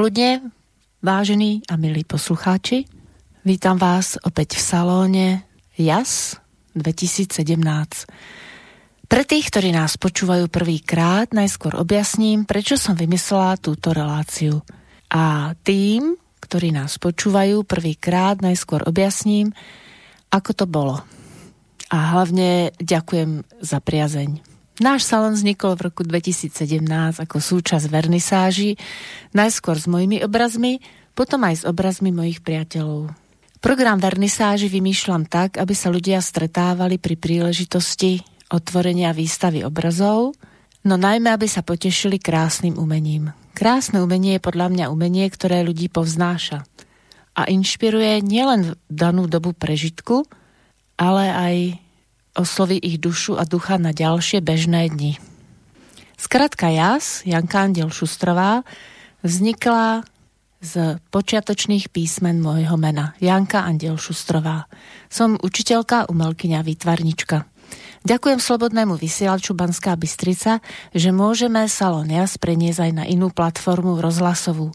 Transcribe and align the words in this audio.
popoludne, 0.00 0.48
vážení 1.04 1.60
a 1.68 1.76
milí 1.76 2.08
poslucháči. 2.08 2.88
Vítam 3.44 3.76
vás 3.76 4.16
opäť 4.24 4.56
v 4.56 4.62
salóne 4.64 5.26
JAS 5.76 6.40
2017. 6.72 8.08
Pre 9.04 9.22
tých, 9.28 9.52
ktorí 9.52 9.76
nás 9.76 10.00
počúvajú 10.00 10.48
prvýkrát, 10.48 11.28
najskôr 11.36 11.76
objasním, 11.76 12.48
prečo 12.48 12.80
som 12.80 12.96
vymyslela 12.96 13.60
túto 13.60 13.92
reláciu. 13.92 14.64
A 15.12 15.52
tým, 15.68 16.16
ktorí 16.40 16.72
nás 16.72 16.96
počúvajú 16.96 17.68
prvýkrát, 17.68 18.40
najskôr 18.40 18.80
objasním, 18.88 19.52
ako 20.32 20.50
to 20.56 20.64
bolo. 20.64 21.04
A 21.92 22.16
hlavne 22.16 22.72
ďakujem 22.80 23.44
za 23.60 23.84
priazeň. 23.84 24.49
Náš 24.80 25.04
salon 25.04 25.36
vznikol 25.36 25.76
v 25.76 25.92
roku 25.92 26.00
2017 26.08 26.80
ako 27.20 27.36
súčasť 27.36 27.84
vernisáži, 27.92 28.80
najskôr 29.36 29.76
s 29.76 29.84
mojimi 29.84 30.24
obrazmi, 30.24 30.80
potom 31.12 31.44
aj 31.44 31.54
s 31.60 31.64
obrazmi 31.68 32.08
mojich 32.08 32.40
priateľov. 32.40 33.12
Program 33.60 34.00
vernisáži 34.00 34.72
vymýšľam 34.72 35.28
tak, 35.28 35.60
aby 35.60 35.76
sa 35.76 35.92
ľudia 35.92 36.24
stretávali 36.24 36.96
pri 36.96 37.20
príležitosti 37.20 38.24
otvorenia 38.48 39.12
výstavy 39.12 39.60
obrazov, 39.68 40.32
no 40.88 40.96
najmä, 40.96 41.28
aby 41.28 41.44
sa 41.44 41.60
potešili 41.60 42.16
krásnym 42.16 42.80
umením. 42.80 43.36
Krásne 43.52 44.00
umenie 44.00 44.40
je 44.40 44.46
podľa 44.48 44.72
mňa 44.72 44.84
umenie, 44.88 45.28
ktoré 45.28 45.60
ľudí 45.60 45.92
povznáša 45.92 46.64
a 47.36 47.44
inšpiruje 47.52 48.24
nielen 48.24 48.80
danú 48.88 49.28
dobu 49.28 49.52
prežitku, 49.52 50.24
ale 50.96 51.24
aj 51.28 51.54
osloví 52.34 52.78
ich 52.78 53.02
dušu 53.02 53.38
a 53.38 53.44
ducha 53.48 53.78
na 53.80 53.90
ďalšie 53.94 54.42
bežné 54.44 54.90
dni. 54.90 55.18
Skratka 56.20 56.68
jas, 56.68 57.24
Janka 57.24 57.64
Andel 57.64 57.88
Šustrová, 57.88 58.62
vznikla 59.24 60.04
z 60.60 61.00
počiatočných 61.08 61.88
písmen 61.88 62.44
môjho 62.44 62.76
mena. 62.76 63.16
Janka 63.16 63.64
Andiel 63.64 63.96
Šustrová. 63.96 64.68
Som 65.08 65.40
učiteľka, 65.40 66.12
umelkyňa, 66.12 66.60
výtvarnička. 66.60 67.48
Ďakujem 68.00 68.40
Slobodnému 68.40 68.96
vysielaču 68.96 69.52
Banská 69.52 69.96
Bystrica, 69.96 70.60
že 70.92 71.12
môžeme 71.12 71.68
Salon 71.68 72.08
Jas 72.08 72.36
preniesť 72.40 72.88
aj 72.88 72.92
na 72.92 73.04
inú 73.08 73.32
platformu 73.32 74.00
rozhlasovú. 74.00 74.72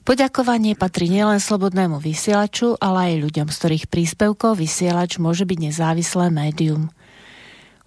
Poďakovanie 0.00 0.74
patrí 0.80 1.12
nielen 1.12 1.38
slobodnému 1.38 2.00
vysielaču, 2.00 2.74
ale 2.80 3.14
aj 3.14 3.22
ľuďom, 3.30 3.48
z 3.52 3.56
ktorých 3.60 3.86
príspevkov 3.92 4.56
vysielač 4.56 5.20
môže 5.20 5.44
byť 5.44 5.58
nezávislé 5.60 6.32
médium. 6.32 6.88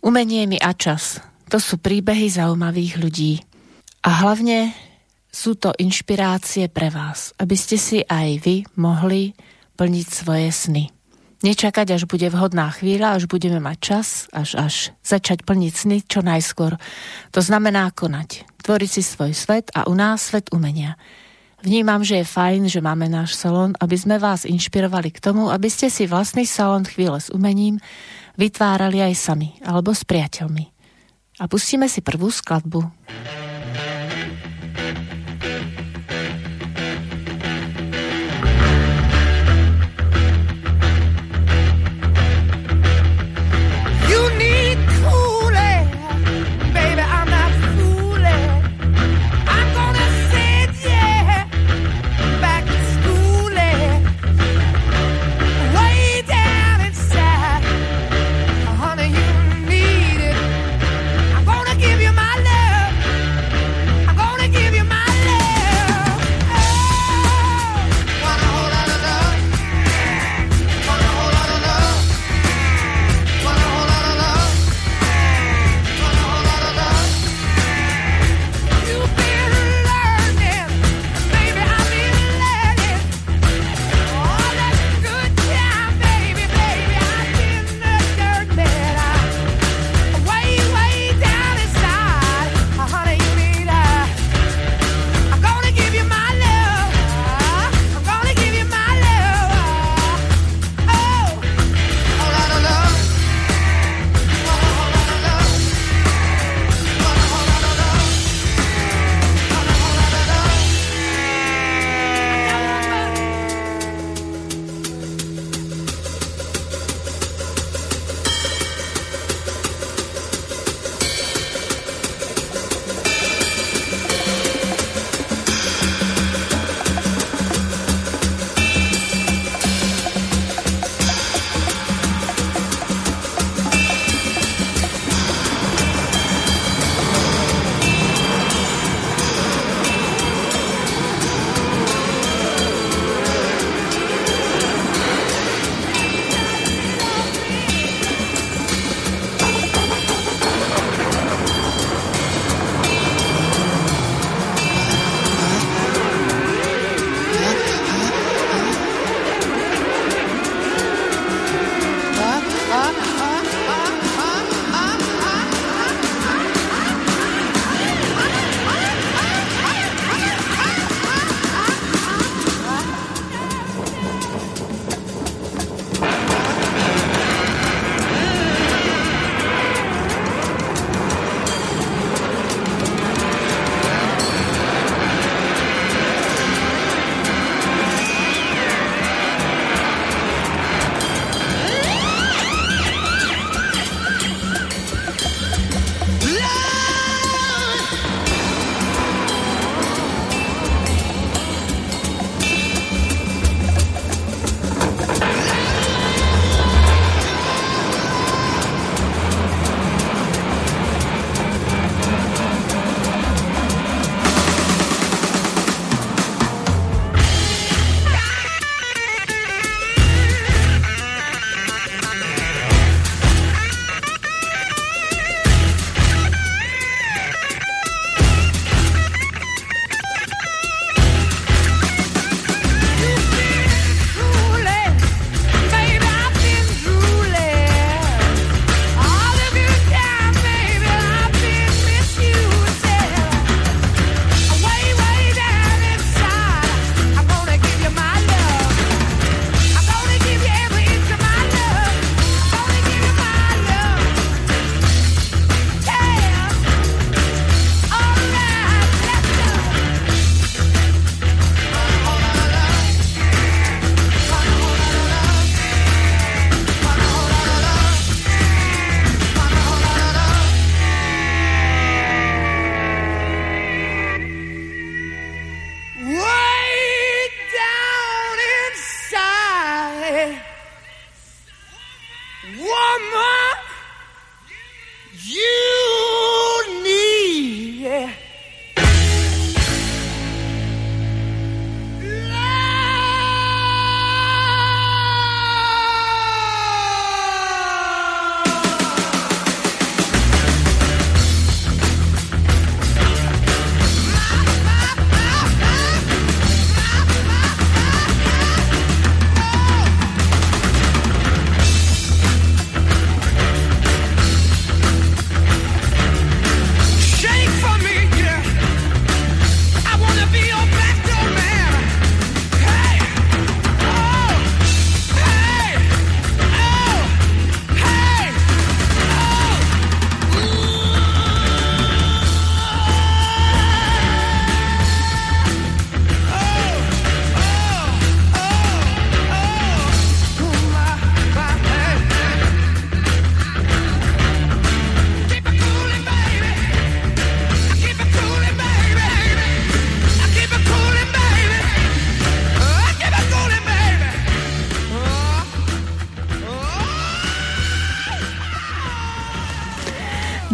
Umenie 0.03 0.46
mi 0.46 0.62
a 0.62 0.78
čas. 0.78 1.24
To 1.50 1.57
sú 1.57 1.81
príbehy 1.81 2.29
zaujímavých 2.29 3.01
ľudí. 3.01 3.41
A 4.06 4.22
hlavne 4.22 4.75
sú 5.34 5.57
to 5.57 5.74
inšpirácie 5.74 6.69
pre 6.69 6.94
vás, 6.94 7.34
aby 7.41 7.57
ste 7.57 7.81
si 7.81 8.06
aj 8.06 8.45
vy 8.45 8.56
mohli 8.78 9.34
plniť 9.80 10.07
svoje 10.07 10.53
sny. 10.53 10.94
Nečakať, 11.44 11.97
až 11.97 12.03
bude 12.07 12.30
vhodná 12.31 12.72
chvíľa, 12.72 13.19
až 13.19 13.28
budeme 13.28 13.59
mať 13.59 13.78
čas, 13.81 14.07
až 14.31 14.56
až 14.56 14.75
začať 15.03 15.44
plniť 15.44 15.74
sny 15.75 15.97
čo 16.07 16.24
najskôr. 16.24 16.80
To 17.35 17.41
znamená 17.44 17.91
konať, 17.91 18.47
tvoriť 18.63 18.90
si 18.91 19.03
svoj 19.03 19.35
svet 19.35 19.68
a 19.75 19.90
u 19.90 19.94
nás 19.97 20.31
svet 20.31 20.53
umenia. 20.56 20.95
Vnímam, 21.63 22.03
že 22.03 22.19
je 22.19 22.28
fajn, 22.28 22.68
že 22.68 22.84
máme 22.84 23.07
náš 23.07 23.40
salón, 23.40 23.72
aby 23.79 23.96
sme 23.96 24.19
vás 24.19 24.44
inšpirovali 24.44 25.16
k 25.16 25.24
tomu, 25.24 25.47
aby 25.47 25.72
ste 25.72 25.88
si 25.88 26.03
vlastný 26.03 26.44
salón 26.44 26.84
chvíle 26.84 27.16
s 27.16 27.31
umením 27.31 27.79
vytvárali 28.35 29.00
aj 29.00 29.13
sami, 29.16 29.56
alebo 29.63 29.96
s 29.96 30.03
priateľmi. 30.03 30.68
A 31.40 31.47
pustíme 31.47 31.88
si 31.88 32.03
prvú 32.03 32.28
skladbu. 32.28 32.84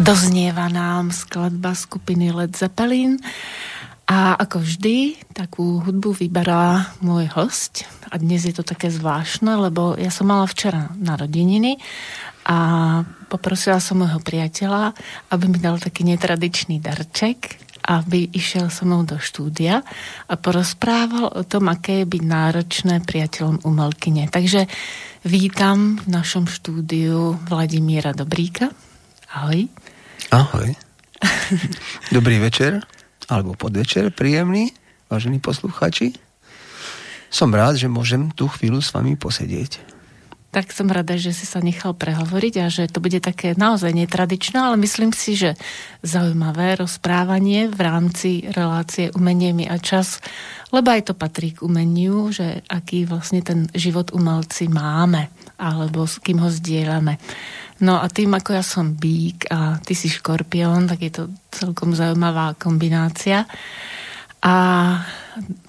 Doznieva 0.10 0.74
nám 0.74 1.14
skladba 1.14 1.78
skupiny 1.78 2.34
Led 2.34 2.58
Zeppelin 2.58 3.22
a 4.10 4.34
ako 4.42 4.66
vždy, 4.66 5.22
takú 5.38 5.86
hudbu 5.86 6.18
vyberá 6.18 6.98
môj 7.06 7.30
host 7.38 7.86
a 8.10 8.18
dnes 8.18 8.42
je 8.42 8.58
to 8.58 8.66
také 8.66 8.90
zvláštne, 8.90 9.70
lebo 9.70 9.94
ja 10.02 10.10
som 10.10 10.34
mala 10.34 10.50
včera 10.50 10.90
narodeniny 10.98 11.78
a 12.42 12.58
poprosila 13.30 13.78
som 13.78 14.02
môjho 14.02 14.18
priateľa, 14.18 14.98
aby 15.30 15.46
mi 15.46 15.62
dal 15.62 15.78
taký 15.78 16.02
netradičný 16.10 16.82
darček, 16.82 17.62
aby 17.86 18.34
išiel 18.34 18.74
so 18.74 18.90
mnou 18.90 19.06
do 19.06 19.22
štúdia 19.22 19.86
a 20.26 20.34
porozprával 20.42 21.38
o 21.38 21.46
tom, 21.46 21.70
aké 21.70 22.02
je 22.02 22.10
byť 22.10 22.24
náročné 22.26 23.06
priateľom 23.06 23.62
umelkyne. 23.62 24.26
Takže 24.26 24.66
vítam 25.22 26.02
v 26.02 26.08
našom 26.10 26.50
štúdiu 26.50 27.38
Vladimíra 27.46 28.10
Dobríka. 28.18 28.74
Ahoj. 29.38 29.70
Ahoj. 30.30 30.78
Dobrý 32.16 32.38
večer, 32.38 32.86
alebo 33.26 33.58
podvečer, 33.58 34.14
príjemný, 34.14 34.70
vážení 35.10 35.42
poslucháči. 35.42 36.14
Som 37.34 37.50
rád, 37.50 37.82
že 37.82 37.90
môžem 37.90 38.30
tú 38.38 38.46
chvíľu 38.46 38.78
s 38.78 38.94
vami 38.94 39.18
posedieť. 39.18 39.82
Tak 40.50 40.70
som 40.70 40.90
rada, 40.90 41.18
že 41.18 41.34
si 41.34 41.50
sa 41.50 41.62
nechal 41.62 41.98
prehovoriť 41.98 42.54
a 42.62 42.70
že 42.70 42.90
to 42.90 43.02
bude 43.02 43.18
také 43.26 43.58
naozaj 43.58 43.90
netradičné, 43.90 44.58
ale 44.58 44.78
myslím 44.82 45.14
si, 45.14 45.34
že 45.34 45.58
zaujímavé 46.06 46.78
rozprávanie 46.78 47.66
v 47.70 47.80
rámci 47.82 48.30
relácie 48.54 49.10
Umenie 49.14 49.54
mi 49.54 49.66
a 49.66 49.82
čas, 49.82 50.22
lebo 50.70 50.94
aj 50.94 51.10
to 51.10 51.14
patrí 51.18 51.58
k 51.58 51.66
umeniu, 51.66 52.30
že 52.30 52.62
aký 52.70 53.06
vlastne 53.06 53.42
ten 53.42 53.70
život 53.78 54.14
umelci 54.14 54.70
máme 54.70 55.30
alebo 55.58 56.06
s 56.10 56.18
kým 56.18 56.42
ho 56.42 56.50
zdieľame. 56.50 57.18
No 57.80 58.04
a 58.04 58.12
tým, 58.12 58.36
ako 58.36 58.60
ja 58.60 58.64
som 58.64 58.96
bík 58.96 59.48
a 59.48 59.80
ty 59.80 59.96
si 59.96 60.12
škorpión, 60.12 60.92
tak 60.92 61.00
je 61.00 61.12
to 61.16 61.24
celkom 61.48 61.96
zaujímavá 61.96 62.60
kombinácia. 62.60 63.48
A 64.44 64.56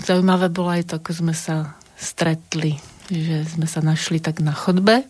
zaujímavé 0.02 0.50
bolo 0.50 0.74
aj 0.74 0.90
to, 0.90 0.94
ako 0.98 1.10
sme 1.14 1.34
sa 1.34 1.78
stretli, 1.94 2.78
že 3.06 3.46
sme 3.46 3.66
sa 3.70 3.78
našli 3.82 4.18
tak 4.18 4.42
na 4.42 4.54
chodbe 4.54 5.06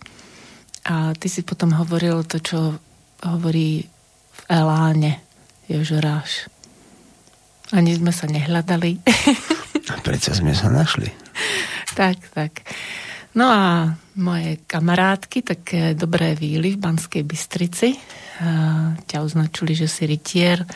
a 0.85 1.13
ty 1.17 1.29
si 1.29 1.45
potom 1.45 1.77
hovoril 1.77 2.25
to, 2.25 2.41
čo 2.41 2.81
hovorí 3.21 3.85
v 4.33 4.41
Eláne 4.49 5.21
Jožoráš. 5.69 6.49
Ani 7.71 7.95
sme 7.95 8.11
sa 8.11 8.27
nehľadali. 8.27 8.99
A 9.93 9.95
prečo 10.03 10.33
sme 10.35 10.57
sa 10.57 10.73
našli? 10.73 11.13
tak, 11.99 12.19
tak. 12.33 12.65
No 13.31 13.47
a 13.47 13.95
moje 14.19 14.59
kamarátky, 14.67 15.39
také 15.47 15.95
dobré 15.95 16.35
víly 16.35 16.75
v 16.75 16.83
Banskej 16.83 17.23
Bystrici, 17.23 17.95
ťa 19.07 19.19
označili, 19.23 19.79
že 19.79 19.87
si 19.87 20.03
rytier, 20.09 20.67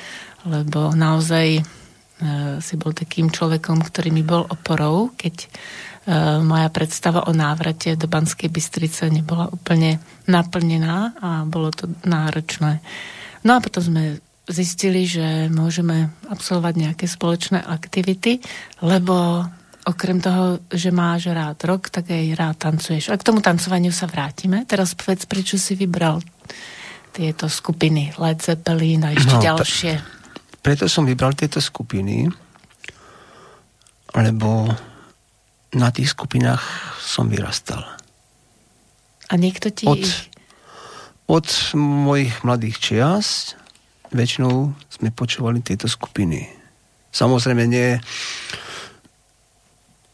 lebo 0.47 0.95
naozaj 0.95 1.59
si 2.63 2.75
bol 2.79 2.95
takým 2.95 3.27
človekom, 3.35 3.83
ktorý 3.83 4.15
mi 4.15 4.23
bol 4.23 4.47
oporou, 4.47 5.11
keď 5.19 5.51
moja 6.45 6.69
predstava 6.71 7.27
o 7.27 7.33
návrate 7.35 7.99
do 7.99 8.07
Banskej 8.07 8.53
Bystrice 8.53 9.11
nebola 9.11 9.51
úplne 9.51 9.99
naplnená 10.31 11.17
a 11.19 11.43
bolo 11.49 11.75
to 11.75 11.91
náročné. 12.07 12.79
No 13.43 13.59
a 13.59 13.63
potom 13.65 13.83
sme 13.83 14.23
zistili, 14.45 15.09
že 15.09 15.49
môžeme 15.49 16.13
absolvovať 16.29 16.75
nejaké 16.77 17.09
spoločné 17.09 17.65
aktivity, 17.65 18.45
lebo 18.85 19.49
okrem 19.85 20.19
toho, 20.19 20.65
že 20.73 20.89
máš 20.89 21.29
rád 21.29 21.61
rok, 21.69 21.93
tak 21.93 22.09
aj 22.09 22.25
rád 22.35 22.57
tancuješ. 22.57 23.13
A 23.13 23.21
k 23.21 23.27
tomu 23.27 23.45
tancovaniu 23.45 23.93
sa 23.93 24.09
vrátime. 24.09 24.65
Teraz 24.65 24.97
povedz, 24.97 25.29
prečo 25.29 25.61
si 25.61 25.77
vybral 25.77 26.25
tieto 27.15 27.47
skupiny 27.47 28.17
Led 28.19 28.43
Zeppelin 28.43 29.07
a 29.07 29.15
ešte 29.15 29.37
no, 29.39 29.45
ďalšie. 29.45 29.93
Pre, 30.01 30.59
preto 30.65 30.89
som 30.89 31.07
vybral 31.07 31.37
tieto 31.37 31.63
skupiny, 31.63 32.27
lebo 34.17 34.73
na 35.77 35.89
tých 35.93 36.17
skupinách 36.17 36.65
som 36.99 37.29
vyrastal. 37.29 37.85
A 39.31 39.35
niekto 39.37 39.71
ti 39.71 39.87
od, 39.87 40.01
ich... 40.01 40.33
Od 41.25 41.49
mojich 41.79 42.45
mladých 42.45 42.77
čiast 42.81 43.57
väčšinou 44.13 44.77
sme 44.93 45.09
počúvali 45.11 45.65
tieto 45.65 45.89
skupiny. 45.89 46.47
Samozrejme 47.15 47.65
nie 47.65 47.97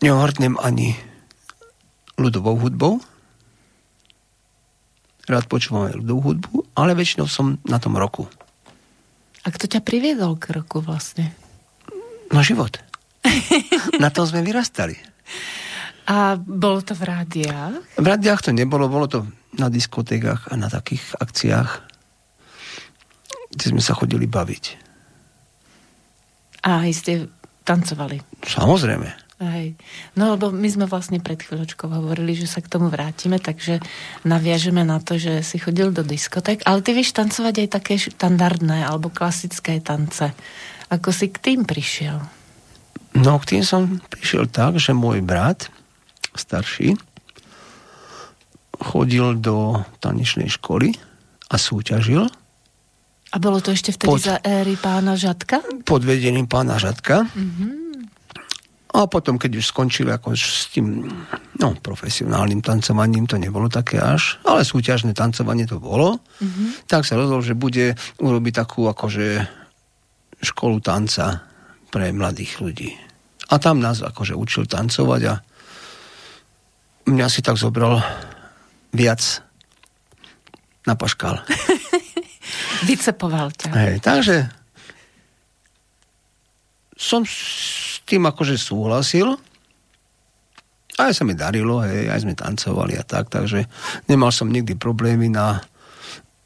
neohrnem 0.00 0.56
ani 0.60 0.96
ľudovou 2.16 2.56
hudbou. 2.60 3.00
Rád 5.28 5.46
počúvam 5.46 5.88
aj 5.88 6.00
ľudovú 6.00 6.20
hudbu, 6.32 6.54
ale 6.74 6.96
väčšinou 6.96 7.30
som 7.30 7.60
na 7.62 7.78
tom 7.78 7.94
roku. 7.94 8.26
A 9.44 9.48
kto 9.48 9.70
ťa 9.70 9.80
priviedol 9.80 10.36
k 10.36 10.52
roku 10.52 10.82
vlastne? 10.82 11.32
No 12.28 12.44
život. 12.44 12.76
na 14.02 14.10
tom 14.12 14.24
sme 14.28 14.44
vyrastali. 14.44 14.96
A 16.10 16.34
bolo 16.36 16.82
to 16.82 16.96
v 16.96 17.06
rádiách? 17.06 17.74
V 17.94 18.06
rádiách 18.06 18.50
to 18.50 18.50
nebolo, 18.50 18.90
bolo 18.90 19.06
to 19.06 19.22
na 19.54 19.70
diskotékach 19.70 20.50
a 20.50 20.54
na 20.58 20.66
takých 20.66 21.14
akciách, 21.20 21.70
kde 23.54 23.64
sme 23.70 23.82
sa 23.82 23.94
chodili 23.94 24.26
baviť. 24.26 24.64
A 26.66 26.84
aj 26.84 26.92
ste 26.92 27.12
tancovali? 27.62 28.20
Samozrejme. 28.44 29.08
Hej. 29.40 29.72
No 30.20 30.36
lebo 30.36 30.52
my 30.52 30.68
sme 30.68 30.84
vlastne 30.84 31.16
pred 31.16 31.40
chvíľočkou 31.40 31.88
hovorili, 31.88 32.36
že 32.36 32.44
sa 32.44 32.60
k 32.60 32.68
tomu 32.68 32.92
vrátime, 32.92 33.40
takže 33.40 33.80
naviažeme 34.28 34.84
na 34.84 35.00
to, 35.00 35.16
že 35.16 35.40
si 35.40 35.56
chodil 35.56 35.96
do 35.96 36.04
diskotek, 36.04 36.60
ale 36.68 36.84
ty 36.84 36.92
vieš 36.92 37.16
tancovať 37.16 37.64
aj 37.64 37.68
také 37.72 37.96
štandardné 37.96 38.84
alebo 38.84 39.08
klasické 39.08 39.80
tance. 39.80 40.36
Ako 40.92 41.08
si 41.08 41.32
k 41.32 41.40
tým 41.40 41.64
prišiel? 41.64 42.20
No 43.16 43.40
k 43.40 43.56
tým 43.56 43.64
som 43.64 44.04
prišiel 44.12 44.44
tak, 44.44 44.76
že 44.76 44.92
môj 44.92 45.24
brat, 45.24 45.72
starší, 46.36 47.00
chodil 48.76 49.40
do 49.40 49.80
tanečnej 50.04 50.52
školy 50.52 51.00
a 51.48 51.56
súťažil. 51.56 52.28
A 53.30 53.36
bolo 53.40 53.64
to 53.64 53.72
ešte 53.72 53.96
vtedy 53.96 54.10
pod, 54.10 54.20
za 54.20 54.36
éry 54.44 54.76
pána 54.76 55.16
Žadka? 55.16 55.86
Pod 55.88 56.02
vedením 56.04 56.44
pána 56.44 56.76
Žadka. 56.76 57.24
Mm-hmm. 57.24 57.89
A 58.90 59.06
potom, 59.06 59.38
keď 59.38 59.62
už 59.62 59.70
skončili 59.70 60.10
ako 60.10 60.34
s 60.34 60.66
tým 60.74 61.06
no, 61.62 61.68
profesionálnym 61.78 62.58
tancovaním, 62.58 63.30
to 63.30 63.38
nebolo 63.38 63.70
také 63.70 64.02
až, 64.02 64.42
ale 64.42 64.66
súťažné 64.66 65.14
tancovanie 65.14 65.62
to 65.62 65.78
bolo, 65.78 66.18
mm-hmm. 66.18 66.90
tak 66.90 67.06
sa 67.06 67.14
rozhodol, 67.14 67.46
že 67.46 67.54
bude 67.54 67.94
urobiť 68.18 68.52
takú 68.66 68.90
akože 68.90 69.46
školu 70.42 70.82
tanca 70.82 71.46
pre 71.94 72.10
mladých 72.10 72.58
ľudí. 72.58 72.90
A 73.50 73.62
tam 73.62 73.78
nás 73.78 74.02
akože 74.02 74.34
učil 74.34 74.66
tancovať 74.66 75.20
a 75.30 75.34
mňa 77.06 77.26
si 77.30 77.40
tak 77.46 77.58
zobral 77.58 78.02
viac 78.90 79.22
napaškal. 80.86 81.46
Vycepoval 82.90 83.54
ťa. 83.54 83.70
Hej, 83.70 83.94
takže 84.02 84.36
som 86.98 87.22
tým 88.10 88.26
akože 88.26 88.58
súhlasil. 88.58 89.38
Aj 90.98 91.14
sa 91.14 91.22
mi 91.22 91.38
darilo, 91.38 91.80
hej, 91.86 92.10
aj 92.10 92.26
sme 92.26 92.34
tancovali 92.34 92.98
a 92.98 93.04
tak, 93.06 93.30
takže 93.30 93.64
nemal 94.10 94.34
som 94.34 94.50
nikdy 94.50 94.74
problémy 94.74 95.30
na 95.30 95.62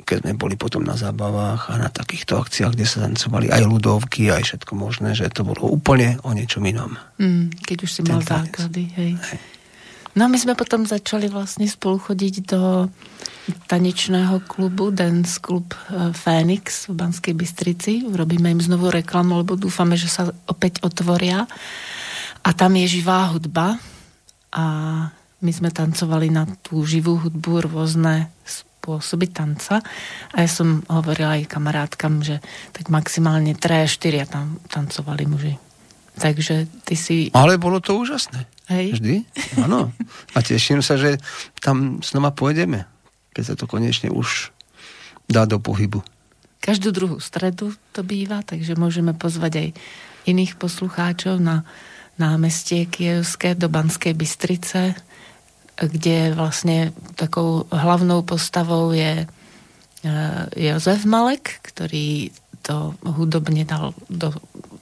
keď 0.05 0.21
sme 0.21 0.33
boli 0.37 0.55
potom 0.61 0.85
na 0.85 1.01
zábavách 1.01 1.73
a 1.73 1.81
na 1.81 1.89
takýchto 1.89 2.37
akciách, 2.37 2.77
kde 2.77 2.85
sa 2.85 3.09
tancovali 3.09 3.49
aj 3.49 3.65
ľudovky, 3.65 4.29
aj 4.29 4.45
všetko 4.45 4.77
možné, 4.77 5.17
že 5.17 5.33
to 5.33 5.49
bolo 5.49 5.65
úplne 5.73 6.21
o 6.29 6.37
niečom 6.37 6.61
inom. 6.61 7.01
Mm, 7.17 7.49
keď 7.65 7.89
už 7.89 7.91
si 7.91 8.01
Ten 8.05 8.13
mal 8.13 8.21
tanec. 8.21 8.53
základy, 8.53 8.85
hej. 9.01 9.13
hej. 9.17 9.41
No 10.15 10.31
my 10.31 10.39
sme 10.39 10.55
potom 10.55 10.87
začali 10.87 11.27
vlastne 11.27 11.67
spolu 11.67 11.99
chodiť 11.99 12.35
do 12.47 12.87
tanečného 13.67 14.47
klubu, 14.47 14.95
Dance 14.95 15.43
Club 15.43 15.75
e, 15.75 16.15
Phoenix 16.15 16.87
v 16.87 16.95
Banskej 16.95 17.35
Bystrici. 17.35 17.93
Robíme 18.07 18.55
im 18.55 18.63
znovu 18.63 18.95
reklamu, 18.95 19.43
lebo 19.43 19.59
dúfame, 19.59 19.99
že 19.99 20.07
sa 20.07 20.31
opäť 20.47 20.87
otvoria. 20.87 21.51
A 22.47 22.51
tam 22.55 22.79
je 22.79 22.87
živá 23.01 23.27
hudba 23.35 23.83
a 24.55 24.65
my 25.43 25.53
sme 25.53 25.75
tancovali 25.75 26.31
na 26.31 26.47
tú 26.63 26.87
živú 26.87 27.19
hudbu 27.19 27.69
rôzne 27.69 28.31
spôsoby 28.47 29.35
tanca. 29.35 29.83
A 30.31 30.47
ja 30.47 30.49
som 30.49 30.87
hovorila 30.87 31.43
aj 31.43 31.51
kamarátkam, 31.51 32.23
že 32.23 32.39
tak 32.71 32.87
maximálne 32.87 33.59
3-4 33.59 34.31
tam 34.31 34.63
tancovali 34.71 35.27
muži. 35.27 35.74
Takže 36.15 36.71
ty 36.87 36.95
si... 36.95 37.17
Ale 37.35 37.59
bolo 37.59 37.83
to 37.83 37.99
úžasné. 37.99 38.47
Hej. 38.71 38.97
Vždy, 38.97 39.15
áno. 39.61 39.91
A 40.33 40.39
teším 40.41 40.81
sa, 40.81 40.95
že 40.97 41.19
tam 41.59 42.01
znova 42.01 42.31
pôjdeme, 42.31 42.87
keď 43.35 43.45
sa 43.45 43.55
to 43.59 43.67
konečne 43.67 44.09
už 44.15 44.55
dá 45.29 45.45
do 45.45 45.59
pohybu. 45.59 46.01
Každú 46.65 46.97
druhú 46.97 47.21
stredu 47.21 47.77
to 47.93 48.01
býva, 48.01 48.41
takže 48.41 48.79
môžeme 48.79 49.13
pozvať 49.13 49.53
aj 49.61 49.69
iných 50.25 50.57
poslucháčov 50.57 51.37
na 51.37 51.69
námestie 52.17 52.89
Kievské 52.89 53.53
do 53.53 53.69
Banskej 53.69 54.17
Bystrice, 54.17 54.97
kde 55.77 56.33
vlastne 56.33 56.95
takou 57.19 57.67
hlavnou 57.69 58.23
postavou 58.23 58.95
je 58.95 59.23
e, 59.23 59.27
Jozef 60.55 61.03
Malek, 61.05 61.61
ktorý 61.61 62.31
to 62.65 62.97
hudobne 63.05 63.67
dal 63.69 63.93
do 64.09 64.33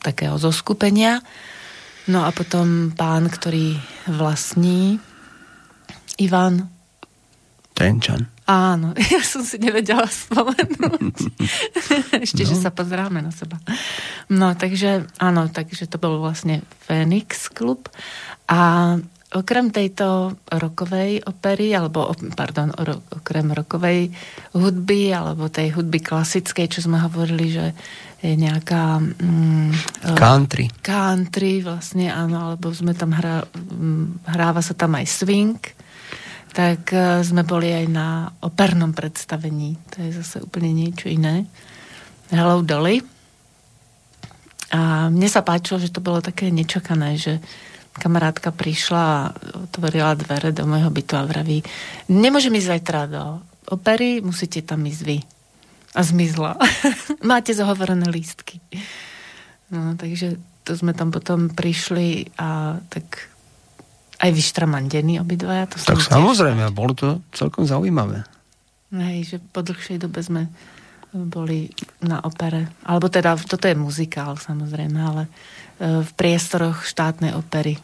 takého 0.02 0.34
zoskupenia 0.36 1.22
No 2.10 2.26
a 2.26 2.34
potom 2.34 2.90
pán, 2.90 3.30
ktorý 3.30 3.78
vlastní 4.10 4.98
Ivan 6.18 6.66
Tenčan. 7.78 8.26
Áno, 8.42 8.90
ja 9.14 9.22
som 9.22 9.46
si 9.46 9.62
nevedela 9.62 10.04
spomenúť. 10.10 11.14
Ešte, 12.26 12.42
no. 12.42 12.48
že 12.50 12.56
sa 12.58 12.74
pozráme 12.74 13.22
na 13.22 13.30
seba. 13.30 13.62
No, 14.26 14.58
takže 14.58 15.06
áno, 15.22 15.46
takže 15.46 15.86
to 15.86 16.02
bol 16.02 16.18
vlastne 16.18 16.66
Phoenix 16.84 17.46
klub. 17.46 17.86
A 18.50 18.98
okrem 19.32 19.72
tejto 19.72 20.36
rokovej 20.50 21.24
opery, 21.24 21.72
alebo, 21.72 22.12
pardon, 22.36 22.74
okrem 23.14 23.46
rokovej 23.54 24.12
hudby, 24.52 25.14
alebo 25.14 25.48
tej 25.48 25.72
hudby 25.72 26.02
klasickej, 26.04 26.66
čo 26.68 26.84
sme 26.84 27.00
hovorili, 27.00 27.46
že 27.48 27.66
nejaká... 28.22 29.02
Mm, 29.02 29.74
country. 30.14 30.70
Country, 30.78 31.58
vlastne, 31.66 32.06
áno, 32.06 32.54
alebo 32.54 32.70
sme 32.70 32.94
tam 32.94 33.10
hrá, 33.10 33.42
mm, 33.50 34.30
hráva 34.30 34.62
sa 34.62 34.78
tam 34.78 34.94
aj 34.94 35.06
swing, 35.10 35.58
tak 36.54 36.94
uh, 36.94 37.18
sme 37.26 37.42
boli 37.42 37.74
aj 37.74 37.86
na 37.90 38.30
opernom 38.46 38.94
predstavení. 38.94 39.74
To 39.96 40.06
je 40.06 40.10
zase 40.22 40.46
úplne 40.46 40.70
niečo 40.70 41.10
iné. 41.10 41.50
Hello 42.30 42.62
Dolly. 42.62 43.02
A 44.72 45.10
mne 45.12 45.28
sa 45.28 45.44
páčilo, 45.44 45.82
že 45.82 45.92
to 45.92 46.00
bolo 46.00 46.24
také 46.24 46.48
nečakané, 46.48 47.20
že 47.20 47.42
kamarátka 47.92 48.54
prišla 48.56 49.02
a 49.04 49.32
otvorila 49.68 50.16
dvere 50.16 50.48
do 50.56 50.64
môjho 50.64 50.88
bytu 50.88 51.12
a 51.12 51.28
vraví, 51.28 51.60
nemôžem 52.08 52.56
ísť 52.56 52.70
zajtra 52.72 53.00
do 53.04 53.22
opery, 53.68 54.24
musíte 54.24 54.64
tam 54.64 54.80
ísť 54.88 55.02
vy. 55.04 55.18
A 55.92 56.00
zmizla. 56.00 56.56
Máte 57.24 57.52
zahovorené 57.52 58.08
lístky. 58.08 58.60
No, 59.72 59.96
takže 59.96 60.40
to 60.64 60.76
sme 60.76 60.96
tam 60.96 61.12
potom 61.12 61.52
prišli 61.52 62.32
a 62.38 62.80
tak 62.88 63.32
aj 64.22 64.30
vyštramandení 64.30 65.18
obidvaja. 65.18 65.66
To 65.74 65.76
tak 65.82 65.98
samozrejme, 65.98 66.70
tiež... 66.70 66.76
bolo 66.76 66.92
to 66.94 67.08
celkom 67.34 67.66
zaujímavé. 67.66 68.22
Hej, 68.94 69.18
že 69.34 69.36
po 69.40 69.64
dlhšej 69.64 69.98
dobe 69.98 70.20
sme 70.22 70.46
boli 71.12 71.68
na 72.00 72.22
opere. 72.24 72.72
Alebo 72.86 73.12
teda, 73.12 73.36
toto 73.36 73.68
je 73.68 73.76
muzikál 73.76 74.38
samozrejme, 74.40 74.96
ale 74.96 75.22
v 75.82 76.10
priestoroch 76.16 76.86
štátnej 76.86 77.36
opery. 77.36 77.76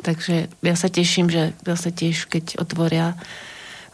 Takže 0.00 0.48
ja 0.62 0.74
sa 0.78 0.88
teším, 0.88 1.28
že 1.28 1.52
zase 1.66 1.90
tiež, 1.90 2.30
keď 2.30 2.62
otvoria 2.62 3.18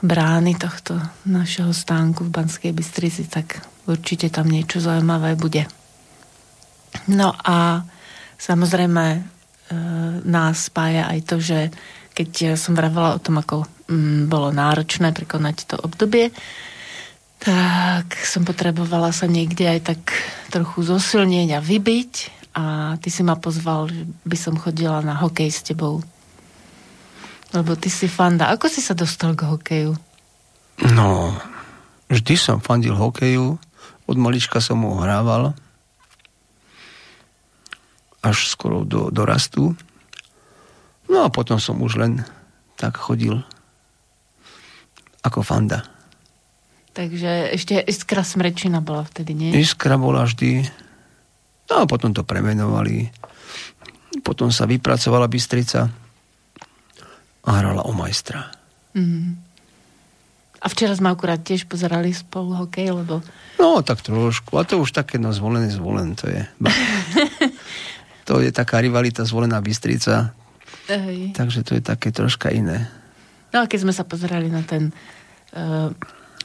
brány 0.03 0.59
tohto 0.59 0.99
našeho 1.29 1.71
stánku 1.71 2.27
v 2.27 2.35
Banskej 2.35 2.73
Bystrici, 2.75 3.29
tak 3.29 3.63
určite 3.87 4.33
tam 4.33 4.51
niečo 4.51 4.81
zaujímavé 4.81 5.37
bude. 5.39 5.69
No 7.11 7.35
a 7.35 7.83
samozrejme 8.41 9.05
e, 9.15 9.21
nás 10.25 10.71
spája 10.71 11.11
aj 11.11 11.21
to, 11.27 11.37
že 11.43 11.59
keď 12.15 12.55
som 12.55 12.79
vravela 12.79 13.19
o 13.19 13.23
tom, 13.23 13.43
ako 13.43 13.67
mm, 13.91 14.31
bolo 14.31 14.55
náročné 14.55 15.11
prekonať 15.11 15.75
to 15.75 15.77
obdobie, 15.83 16.31
tak 17.43 18.17
som 18.25 18.47
potrebovala 18.47 19.13
sa 19.13 19.29
niekde 19.29 19.69
aj 19.69 19.81
tak 19.85 20.01
trochu 20.49 20.87
zosilnieť 20.87 21.59
a 21.59 21.61
vybiť 21.61 22.13
a 22.55 22.65
ty 23.03 23.11
si 23.11 23.27
ma 23.27 23.35
pozval, 23.37 23.91
že 23.91 24.07
by 24.25 24.37
som 24.39 24.55
chodila 24.57 25.03
na 25.03 25.19
hokej 25.19 25.51
s 25.51 25.61
tebou. 25.67 26.01
Lebo 27.55 27.79
ty 27.79 27.87
si 27.87 28.11
fanda. 28.11 28.51
Ako 28.51 28.67
si 28.67 28.83
sa 28.83 28.99
dostal 28.99 29.39
k 29.39 29.47
hokeju? 29.47 29.95
No, 30.91 31.39
vždy 32.11 32.35
som 32.35 32.59
fandil 32.59 32.99
hokeju. 32.99 33.57
Od 34.05 34.17
malička 34.19 34.59
som 34.59 34.83
ho 34.83 34.99
hrával. 34.99 35.55
Až 38.21 38.51
skoro 38.51 38.83
do, 38.83 39.09
do 39.15 39.23
rastu. 39.23 39.79
No 41.07 41.23
a 41.23 41.31
potom 41.31 41.63
som 41.63 41.79
už 41.79 42.03
len 42.03 42.27
tak 42.75 42.99
chodil 42.99 43.39
ako 45.23 45.47
fanda. 45.47 45.87
Takže 46.95 47.55
ešte 47.55 47.79
Iskra 47.79 48.27
Smrečina 48.27 48.83
bola 48.83 49.07
vtedy, 49.07 49.33
nie? 49.35 49.51
Iskra 49.55 49.95
bola 49.95 50.27
vždy 50.27 50.67
No 51.71 51.85
a 51.85 51.85
potom 51.89 52.13
to 52.13 52.27
premenovali. 52.27 53.09
Potom 54.21 54.53
sa 54.53 54.69
vypracovala 54.69 55.27
Bystrica 55.27 55.89
a 57.45 57.51
hrala 57.61 57.85
o 57.85 57.93
majstra. 57.93 58.49
Mm. 58.97 59.37
A 60.65 60.67
včera 60.73 60.97
sme 60.97 61.13
akurát 61.13 61.45
tiež 61.45 61.69
pozerali 61.69 62.09
spolu 62.17 62.57
hokej, 62.57 62.89
lebo... 62.97 63.21
No, 63.61 63.85
tak 63.85 64.01
trošku. 64.01 64.57
A 64.57 64.65
to 64.65 64.81
už 64.81 64.97
také, 64.97 65.21
no, 65.21 65.29
zvolené, 65.29 65.69
zvolen, 65.69 66.17
to 66.17 66.25
je. 66.33 66.41
to 68.29 68.41
je 68.41 68.49
taká 68.49 68.81
rivalita 68.81 69.29
zvolená 69.29 69.61
Bystrica. 69.61 70.33
Ej. 70.89 71.37
Takže 71.37 71.61
to 71.69 71.77
je 71.77 71.83
také 71.85 72.09
troška 72.17 72.49
iné. 72.49 72.89
No 73.53 73.61
a 73.61 73.69
keď 73.69 73.85
sme 73.85 73.93
sa 73.93 74.09
pozerali 74.09 74.49
na 74.49 74.65
ten 74.65 74.89
uh, 75.53 75.93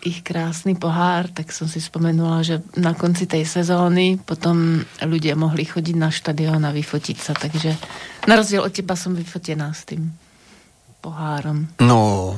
ich 0.04 0.20
krásny 0.20 0.76
pohár, 0.76 1.32
tak 1.32 1.56
som 1.56 1.72
si 1.72 1.80
spomenula, 1.80 2.44
že 2.44 2.60
na 2.76 2.92
konci 2.96 3.24
tej 3.24 3.48
sezóny 3.48 4.20
potom 4.20 4.84
ľudia 5.00 5.40
mohli 5.40 5.64
chodiť 5.64 5.96
na 5.96 6.12
štadión 6.12 6.64
a 6.68 6.76
vyfotiť 6.76 7.18
sa, 7.20 7.32
takže 7.36 7.72
na 8.28 8.36
rozdiel 8.36 8.64
od 8.64 8.72
teba 8.72 9.00
som 9.00 9.16
vyfotená 9.16 9.72
s 9.72 9.88
tým 9.88 10.12
pohárom. 11.00 11.72
No, 11.80 12.36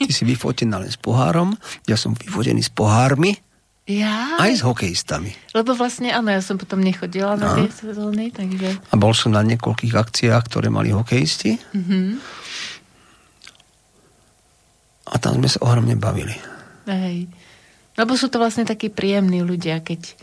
ty 0.00 0.10
si 0.10 0.24
vyfotená 0.24 0.80
len 0.80 0.90
s 0.90 0.96
pohárom, 0.96 1.54
ja 1.84 1.94
som 1.94 2.16
vyfotený 2.16 2.64
s 2.64 2.72
pohármi, 2.72 3.36
ja? 3.86 4.34
Aj 4.42 4.50
s 4.50 4.66
hokejistami. 4.66 5.30
Lebo 5.54 5.78
vlastne 5.78 6.10
áno, 6.10 6.26
ja 6.34 6.42
som 6.42 6.58
potom 6.58 6.82
nechodila 6.82 7.38
no. 7.38 7.46
na 7.46 7.48
tie 7.54 7.70
sezóny, 7.70 8.34
takže... 8.34 8.82
A 8.90 8.94
bol 8.98 9.14
som 9.14 9.30
na 9.30 9.46
niekoľkých 9.46 9.94
akciách, 9.94 10.42
ktoré 10.50 10.74
mali 10.74 10.90
hokejisti. 10.90 11.54
Mm-hmm. 11.54 12.06
A 15.06 15.14
tam 15.22 15.38
sme 15.38 15.46
sa 15.46 15.62
ohromne 15.62 15.94
bavili. 15.94 16.34
Hej. 16.90 17.30
Lebo 17.94 18.18
sú 18.18 18.26
to 18.26 18.42
vlastne 18.42 18.66
takí 18.66 18.90
príjemní 18.90 19.46
ľudia, 19.46 19.78
keď 19.86 20.18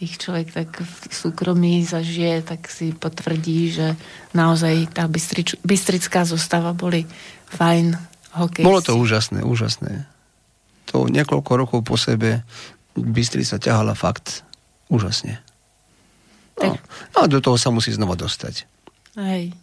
ich 0.00 0.16
človek 0.16 0.48
tak 0.50 0.80
v 0.80 1.12
súkromí 1.12 1.84
zažije, 1.84 2.40
tak 2.40 2.72
si 2.72 2.96
potvrdí, 2.96 3.68
že 3.68 3.86
naozaj 4.32 4.96
tá 4.96 5.04
bystrič, 5.04 5.60
bystrická 5.60 6.24
zostava 6.24 6.72
boli 6.72 7.04
fajn 7.52 7.94
hokejisti. 8.32 8.64
Bolo 8.64 8.80
to 8.80 8.96
úžasné, 8.96 9.44
úžasné. 9.44 10.08
To 10.90 11.06
niekoľko 11.06 11.52
rokov 11.54 11.80
po 11.84 12.00
sebe 12.00 12.42
Bystrica 12.96 13.62
ťahala 13.62 13.94
fakt 13.94 14.42
úžasne. 14.90 15.38
No, 16.58 16.74
no 17.14 17.18
a 17.22 17.26
do 17.30 17.38
toho 17.38 17.54
sa 17.54 17.70
musí 17.70 17.94
znova 17.94 18.18
dostať. 18.18 18.66
Hej. 19.14 19.54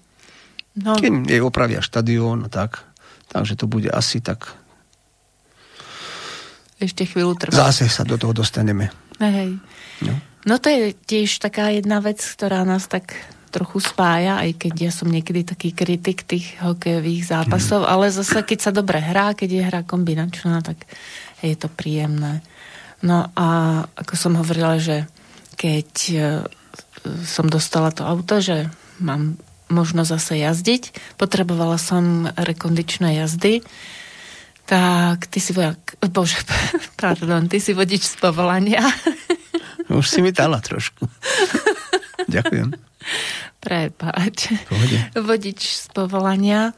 No. 0.77 0.95
Kým 0.95 1.25
jej 1.25 1.41
opravia 1.41 1.81
štadión 1.83 2.45
a 2.45 2.49
tak, 2.49 2.85
takže 3.33 3.57
to 3.57 3.65
bude 3.65 3.89
asi 3.89 4.21
tak 4.21 4.53
ešte 6.77 7.09
chvíľu 7.09 7.33
trvá. 7.33 7.69
Zase 7.69 7.89
sa 7.89 8.05
do 8.05 8.21
toho 8.21 8.37
dostaneme. 8.37 8.93
Hej. 9.17 9.57
No. 10.03 10.13
no 10.45 10.55
to 10.61 10.67
je 10.69 10.93
tiež 10.93 11.41
taká 11.41 11.73
jedna 11.73 12.01
vec, 12.03 12.21
ktorá 12.21 12.65
nás 12.67 12.85
tak 12.85 13.17
trochu 13.49 13.79
spája, 13.79 14.43
aj 14.43 14.59
keď 14.59 14.73
ja 14.77 14.91
som 14.91 15.07
niekedy 15.07 15.47
taký 15.47 15.71
kritik 15.71 16.27
tých 16.27 16.59
hokejových 16.59 17.23
zápasov, 17.25 17.87
mm. 17.87 17.89
ale 17.89 18.05
zase 18.11 18.43
keď 18.43 18.59
sa 18.59 18.71
dobre 18.75 18.99
hrá, 18.99 19.33
keď 19.33 19.49
je 19.49 19.63
hra 19.63 19.81
kombinačná, 19.87 20.61
tak 20.61 20.83
je 21.41 21.55
to 21.55 21.71
príjemné. 21.71 22.43
No 23.01 23.29
a 23.33 23.47
ako 23.95 24.13
som 24.13 24.33
hovorila, 24.35 24.81
že 24.81 25.07
keď 25.57 25.91
e, 26.11 26.17
som 27.23 27.47
dostala 27.47 27.93
to 27.93 28.03
auto, 28.03 28.41
že 28.43 28.69
mám 29.01 29.37
možno 29.69 30.03
zase 30.07 30.39
jazdiť, 30.39 31.15
potrebovala 31.19 31.79
som 31.79 32.29
rekondičné 32.35 33.19
jazdy, 33.21 33.61
tak 34.67 35.31
ty 35.31 35.39
si 35.39 35.55
vojak, 35.55 35.95
bože, 36.11 36.43
pardon, 37.01 37.47
ty 37.47 37.63
si 37.63 37.71
vodič 37.71 38.03
z 38.03 38.15
povolania. 38.19 38.83
Už 39.87 40.05
si 40.07 40.19
mi 40.19 40.35
dala 40.35 40.59
trošku. 40.59 41.07
Ďakujem. 42.33 42.75
Prepáč. 43.63 44.51
Vodič 45.15 45.61
z 45.63 45.85
povolania, 45.95 46.75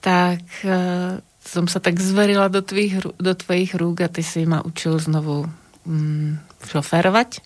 tak 0.00 0.40
uh, 0.64 1.20
som 1.44 1.68
sa 1.68 1.78
tak 1.78 2.00
zverila 2.00 2.48
do, 2.48 2.64
tvých, 2.64 3.04
do 3.16 3.32
tvojich 3.36 3.76
rúk 3.76 4.02
a 4.02 4.08
ty 4.08 4.24
si 4.24 4.48
ma 4.48 4.64
učil 4.64 4.96
znovu 4.98 5.46
mm, 5.84 6.64
šoférovať. 6.66 7.44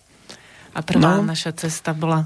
A 0.71 0.79
prvá 0.81 1.19
no, 1.19 1.27
naša 1.27 1.51
cesta 1.53 1.91
bola... 1.91 2.23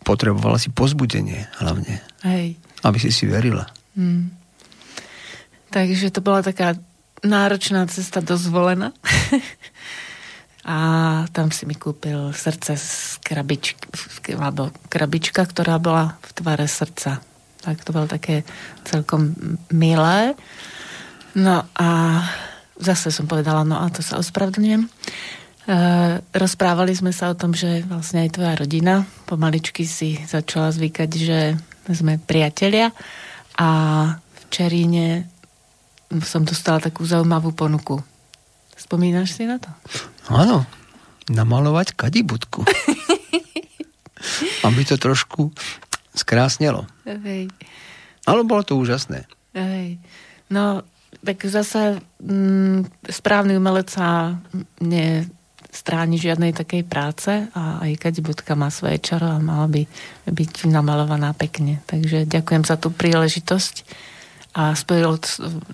Potrebovala 0.00 0.56
si 0.56 0.72
pozbudenie 0.72 1.46
hlavne. 1.60 2.00
Hej. 2.24 2.56
Aby 2.80 2.98
si 2.98 3.10
si 3.12 3.28
verila. 3.28 3.68
Mm. 3.92 4.32
Takže 5.68 6.08
to 6.08 6.24
bola 6.24 6.40
taká 6.40 6.78
náročná 7.20 7.84
cesta 7.86 8.24
dozvolená. 8.24 8.96
a 10.66 10.78
tam 11.30 11.54
si 11.54 11.62
mi 11.62 11.78
kúpil 11.78 12.34
srdce 12.34 12.74
z 12.74 13.22
krabičky, 13.22 14.34
alebo 14.34 14.74
krabička, 14.90 15.46
ktorá 15.46 15.78
bola 15.78 16.18
v 16.26 16.30
tvare 16.34 16.66
srdca 16.66 17.22
tak 17.66 17.82
to 17.82 17.90
bolo 17.90 18.06
také 18.06 18.46
celkom 18.86 19.34
milé. 19.74 20.38
No 21.34 21.66
a 21.74 21.88
zase 22.78 23.10
som 23.10 23.26
povedala, 23.26 23.66
no 23.66 23.82
a 23.82 23.90
to 23.90 24.06
sa 24.06 24.22
ospravedlňujem. 24.22 24.86
E, 24.86 24.90
rozprávali 26.30 26.94
sme 26.94 27.10
sa 27.10 27.34
o 27.34 27.38
tom, 27.38 27.50
že 27.50 27.82
vlastne 27.90 28.22
aj 28.22 28.38
tvoja 28.38 28.54
rodina 28.54 29.02
pomaličky 29.26 29.82
si 29.82 30.22
začala 30.22 30.70
zvykať, 30.70 31.10
že 31.10 31.58
sme 31.90 32.22
priatelia 32.22 32.94
a 33.58 33.68
v 34.14 34.42
Čeríne 34.46 35.26
som 36.22 36.46
dostala 36.46 36.78
takú 36.78 37.02
zaujímavú 37.02 37.50
ponuku. 37.50 37.98
Spomínaš 38.78 39.34
si 39.34 39.42
na 39.42 39.58
to? 39.58 39.74
Áno, 40.26 40.66
namalovať 41.30 41.94
kadibudku. 41.94 42.66
Aby 44.66 44.80
to 44.82 44.98
trošku 44.98 45.54
skrásnelo. 46.16 46.88
Hej. 47.06 47.50
Ale 48.26 48.42
bolo 48.42 48.66
to 48.66 48.74
úžasné. 48.74 49.28
Hej. 49.54 50.02
No, 50.50 50.82
tak 51.22 51.42
zase 51.46 52.02
m, 52.22 52.82
mm, 52.82 53.10
správny 53.10 53.54
umelec 53.54 53.86
sa 53.90 54.38
nestráni 54.82 56.18
žiadnej 56.18 56.54
takej 56.54 56.82
práce 56.86 57.30
a 57.54 57.82
aj 57.86 57.98
kadibudka 57.98 58.58
má 58.58 58.70
svoje 58.70 58.98
čaro 58.98 59.30
a 59.30 59.42
mala 59.42 59.70
by 59.70 59.82
byť 60.26 60.66
namalovaná 60.66 61.34
pekne. 61.38 61.82
Takže 61.86 62.26
ďakujem 62.26 62.62
za 62.66 62.74
tú 62.78 62.90
príležitosť 62.90 63.86
a 64.56 64.72
spojilo 64.72 65.20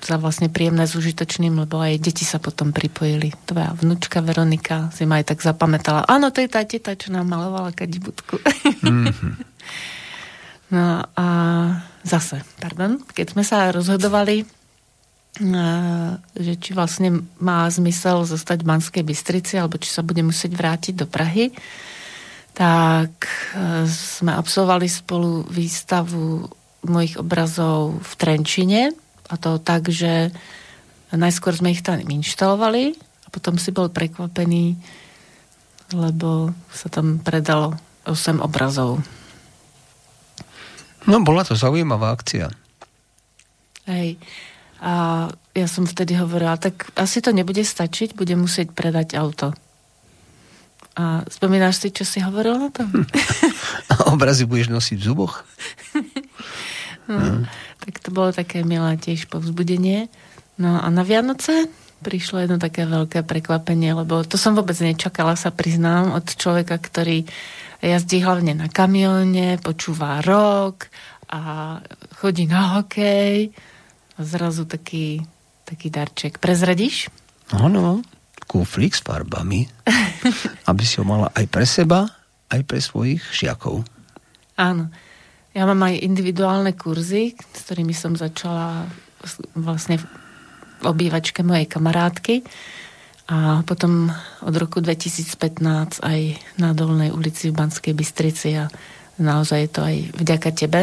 sa 0.03 0.18
vlastne 0.18 0.51
príjemné 0.51 0.90
s 0.90 0.99
užitočným, 0.99 1.55
lebo 1.55 1.79
aj 1.79 2.03
deti 2.03 2.27
sa 2.27 2.42
potom 2.42 2.75
pripojili. 2.75 3.31
Tvoja 3.47 3.71
vnúčka 3.79 4.18
Veronika 4.18 4.90
si 4.90 5.07
ma 5.07 5.23
aj 5.23 5.31
tak 5.31 5.38
zapamätala. 5.38 6.03
Áno, 6.11 6.35
to 6.35 6.42
je 6.42 6.51
tá 6.51 6.66
teta, 6.66 6.99
čo 6.99 7.14
nám 7.14 7.31
malovala 7.31 7.71
kadibudku. 7.71 8.42
Mm-hmm. 8.83 9.35
No 10.73 11.05
a 11.05 11.29
zase, 12.01 12.40
pardon, 12.57 12.97
keď 13.12 13.37
sme 13.37 13.45
sa 13.45 13.68
rozhodovali, 13.77 14.40
e, 14.40 14.47
že 16.33 16.53
či 16.57 16.73
vlastne 16.73 17.29
má 17.45 17.68
zmysel 17.68 18.25
zostať 18.25 18.64
v 18.64 18.68
Banskej 18.73 19.05
Bystrici, 19.05 19.61
alebo 19.61 19.77
či 19.77 19.92
sa 19.92 20.01
bude 20.01 20.25
musieť 20.25 20.57
vrátiť 20.57 20.97
do 20.97 21.05
Prahy, 21.05 21.53
tak 22.57 23.29
e, 23.53 23.85
sme 23.85 24.33
absolvovali 24.33 24.88
spolu 24.88 25.45
výstavu 25.45 26.49
mojich 26.83 27.18
obrazov 27.18 27.99
v 28.03 28.12
Trenčine 28.18 28.83
a 29.31 29.35
to 29.38 29.62
tak, 29.62 29.88
že 29.88 30.35
najskôr 31.14 31.55
sme 31.55 31.73
ich 31.73 31.85
tam 31.85 32.03
inštalovali 32.03 32.97
a 32.99 33.27
potom 33.31 33.57
si 33.57 33.71
bol 33.71 33.88
prekvapený, 33.92 34.77
lebo 35.95 36.53
sa 36.73 36.88
tam 36.90 37.23
predalo 37.23 37.77
8 38.05 38.42
obrazov. 38.42 39.01
No, 41.07 41.18
bola 41.23 41.42
to 41.42 41.59
zaujímavá 41.59 42.14
akcia. 42.14 42.51
Hej. 43.87 44.18
A 44.83 45.27
ja 45.55 45.66
som 45.71 45.87
vtedy 45.87 46.18
hovorila, 46.18 46.59
tak 46.59 46.90
asi 46.99 47.23
to 47.23 47.31
nebude 47.31 47.62
stačiť, 47.62 48.18
budem 48.18 48.42
musieť 48.42 48.75
predať 48.75 49.14
auto. 49.18 49.55
A 50.92 51.25
spomínaš 51.25 51.81
si, 51.81 51.88
čo 51.88 52.05
si 52.05 52.21
hovoril 52.21 52.59
na 52.59 52.68
to? 52.68 52.85
A 53.92 54.12
obrazy 54.12 54.45
budeš 54.45 54.68
nosiť 54.68 54.97
v 55.01 55.07
zuboch? 55.07 55.35
no, 57.18 57.44
no. 57.44 57.48
Tak 57.83 57.94
to 58.01 58.09
bolo 58.14 58.31
také 58.33 58.62
milé 58.62 58.96
tiež 58.96 59.29
povzbudenie. 59.29 60.09
No 60.57 60.79
a 60.79 60.87
na 60.88 61.03
Vianoce 61.03 61.68
prišlo 62.03 62.42
jedno 62.42 62.59
také 62.59 62.85
veľké 62.85 63.22
prekvapenie, 63.22 63.94
lebo 63.94 64.27
to 64.27 64.35
som 64.35 64.59
vôbec 64.59 64.75
nečakala, 64.83 65.38
sa 65.38 65.55
priznám, 65.55 66.11
od 66.18 66.27
človeka, 66.27 66.77
ktorý 66.77 67.25
jazdí 67.79 68.22
hlavne 68.22 68.59
na 68.59 68.66
kamióne, 68.66 69.62
počúva 69.62 70.18
rock 70.22 70.90
a 71.31 71.79
chodí 72.18 72.51
na 72.51 72.79
hokej 72.79 73.55
a 74.18 74.20
zrazu 74.20 74.66
taký, 74.66 75.22
taký 75.64 75.88
darček. 75.88 76.42
Prezradíš? 76.42 77.09
Áno, 77.55 78.03
kuflík 78.51 78.92
s 78.92 79.01
farbami, 79.01 79.64
aby 80.70 80.83
si 80.85 80.98
ho 80.98 81.07
mala 81.07 81.31
aj 81.33 81.46
pre 81.48 81.64
seba, 81.64 82.11
aj 82.51 82.61
pre 82.66 82.83
svojich 82.83 83.22
šiakov. 83.33 83.87
Áno. 84.59 84.92
Ja 85.53 85.69
mám 85.69 85.85
aj 85.85 86.01
individuálne 86.01 86.73
kurzy, 86.73 87.37
s 87.37 87.61
ktorými 87.69 87.93
som 87.93 88.17
začala 88.17 88.88
vlastne 89.53 90.01
v 90.01 90.85
obývačke 90.88 91.45
mojej 91.45 91.69
kamarátky 91.69 92.43
a 93.31 93.62
potom 93.62 94.11
od 94.43 94.55
roku 94.59 94.83
2015 94.83 96.03
aj 96.03 96.21
na 96.59 96.75
Dolnej 96.75 97.15
ulici 97.15 97.53
v 97.53 97.57
Banskej 97.57 97.95
Bystrici 97.95 98.59
a 98.59 98.67
naozaj 99.21 99.59
je 99.62 99.71
to 99.71 99.81
aj 99.85 99.97
vďaka 100.19 100.51
tebe, 100.57 100.81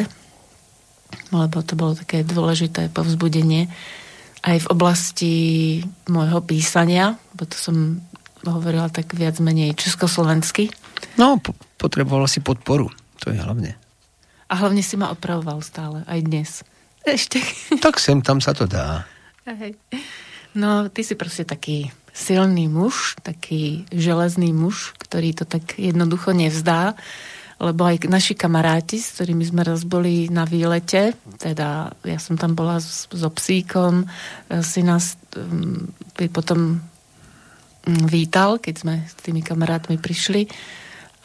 lebo 1.35 1.57
to 1.65 1.73
bolo 1.75 1.97
také 1.99 2.23
dôležité 2.23 2.93
povzbudenie 2.93 3.67
aj 4.39 4.57
v 4.63 4.67
oblasti 4.71 5.35
môjho 6.07 6.39
písania, 6.45 7.19
bo 7.35 7.43
to 7.43 7.59
som 7.59 7.99
hovorila 8.47 8.87
tak 8.87 9.11
viac 9.11 9.35
menej 9.43 9.75
československy. 9.75 10.71
No, 11.19 11.43
po- 11.43 11.57
potrebovala 11.75 12.31
si 12.31 12.39
podporu, 12.39 12.87
to 13.19 13.35
je 13.35 13.39
hlavne. 13.41 13.75
A 14.49 14.53
hlavne 14.57 14.81
si 14.81 14.97
ma 14.97 15.13
opravoval 15.13 15.61
stále, 15.61 16.01
aj 16.09 16.19
dnes. 16.25 16.49
Ešte. 17.05 17.37
Tak 17.85 18.01
sem 18.01 18.19
tam 18.25 18.41
sa 18.41 18.57
to 18.57 18.65
dá. 18.65 19.05
Hej. 19.45 19.77
No, 20.57 20.89
ty 20.89 21.05
si 21.05 21.13
proste 21.13 21.45
taký 21.45 21.93
silný 22.09 22.65
muž, 22.67 23.15
taký 23.21 23.85
železný 23.93 24.51
muž, 24.51 24.97
ktorý 24.97 25.37
to 25.37 25.45
tak 25.45 25.77
jednoducho 25.77 26.33
nevzdá, 26.33 26.97
lebo 27.59 27.85
aj 27.85 28.07
naši 28.07 28.33
kamaráti, 28.33 28.97
s 28.97 29.19
ktorými 29.19 29.43
sme 29.43 29.61
raz 29.67 29.83
boli 29.83 30.31
na 30.31 30.47
výlete, 30.47 31.13
teda 31.37 31.91
ja 32.07 32.19
som 32.19 32.39
tam 32.39 32.55
bola 32.55 32.79
s, 32.79 33.05
s 33.11 33.21
obsíkom, 33.21 34.03
e, 34.03 34.63
si 34.63 34.79
nás 34.79 35.19
um, 35.35 35.91
potom 36.31 36.79
um, 36.79 38.03
vítal, 38.07 38.63
keď 38.63 38.75
sme 38.79 38.95
s 39.03 39.13
tými 39.19 39.43
kamarátmi 39.43 39.99
prišli 39.99 40.47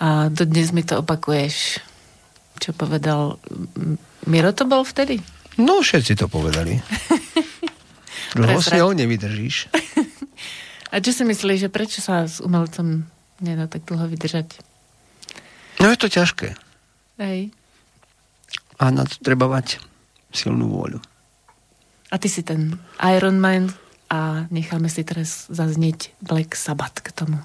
a 0.03 0.27
dodnes 0.27 0.75
mi 0.75 0.83
to 0.83 1.07
opakuješ, 1.07 1.79
čo 2.59 2.71
povedal 2.75 3.39
Miro 4.25 4.51
to 4.55 4.65
bol 4.65 4.87
vtedy? 4.87 5.21
No, 5.61 5.85
všetci 5.85 6.19
to 6.19 6.27
povedali. 6.27 6.81
Dlho 8.35 8.59
si 8.59 8.79
ho 8.79 8.91
nevydržíš. 8.91 9.71
A 10.95 11.03
čo 11.03 11.11
si 11.11 11.27
myslíš, 11.27 11.67
že 11.67 11.75
prečo 11.75 11.99
sa 11.99 12.27
s 12.27 12.39
umelcom 12.39 13.07
nedá 13.43 13.67
tak 13.67 13.87
dlho 13.87 14.07
vydržať? 14.11 14.63
No 15.83 15.91
je 15.91 15.99
to 15.99 16.07
ťažké. 16.07 16.55
Hej. 17.19 17.51
A 18.79 18.91
na 18.95 19.03
to 19.07 19.19
treba 19.23 19.51
mať 19.51 19.83
silnú 20.31 20.71
vôľu. 20.71 21.03
A 22.11 22.19
ty 22.19 22.31
si 22.31 22.47
ten 22.47 22.79
Iron 23.03 23.43
Man 23.43 23.75
a 24.07 24.47
necháme 24.55 24.87
si 24.87 25.03
teraz 25.03 25.51
zaznieť 25.51 26.15
Black 26.23 26.55
Sabbath 26.55 27.03
k 27.03 27.11
tomu. 27.11 27.43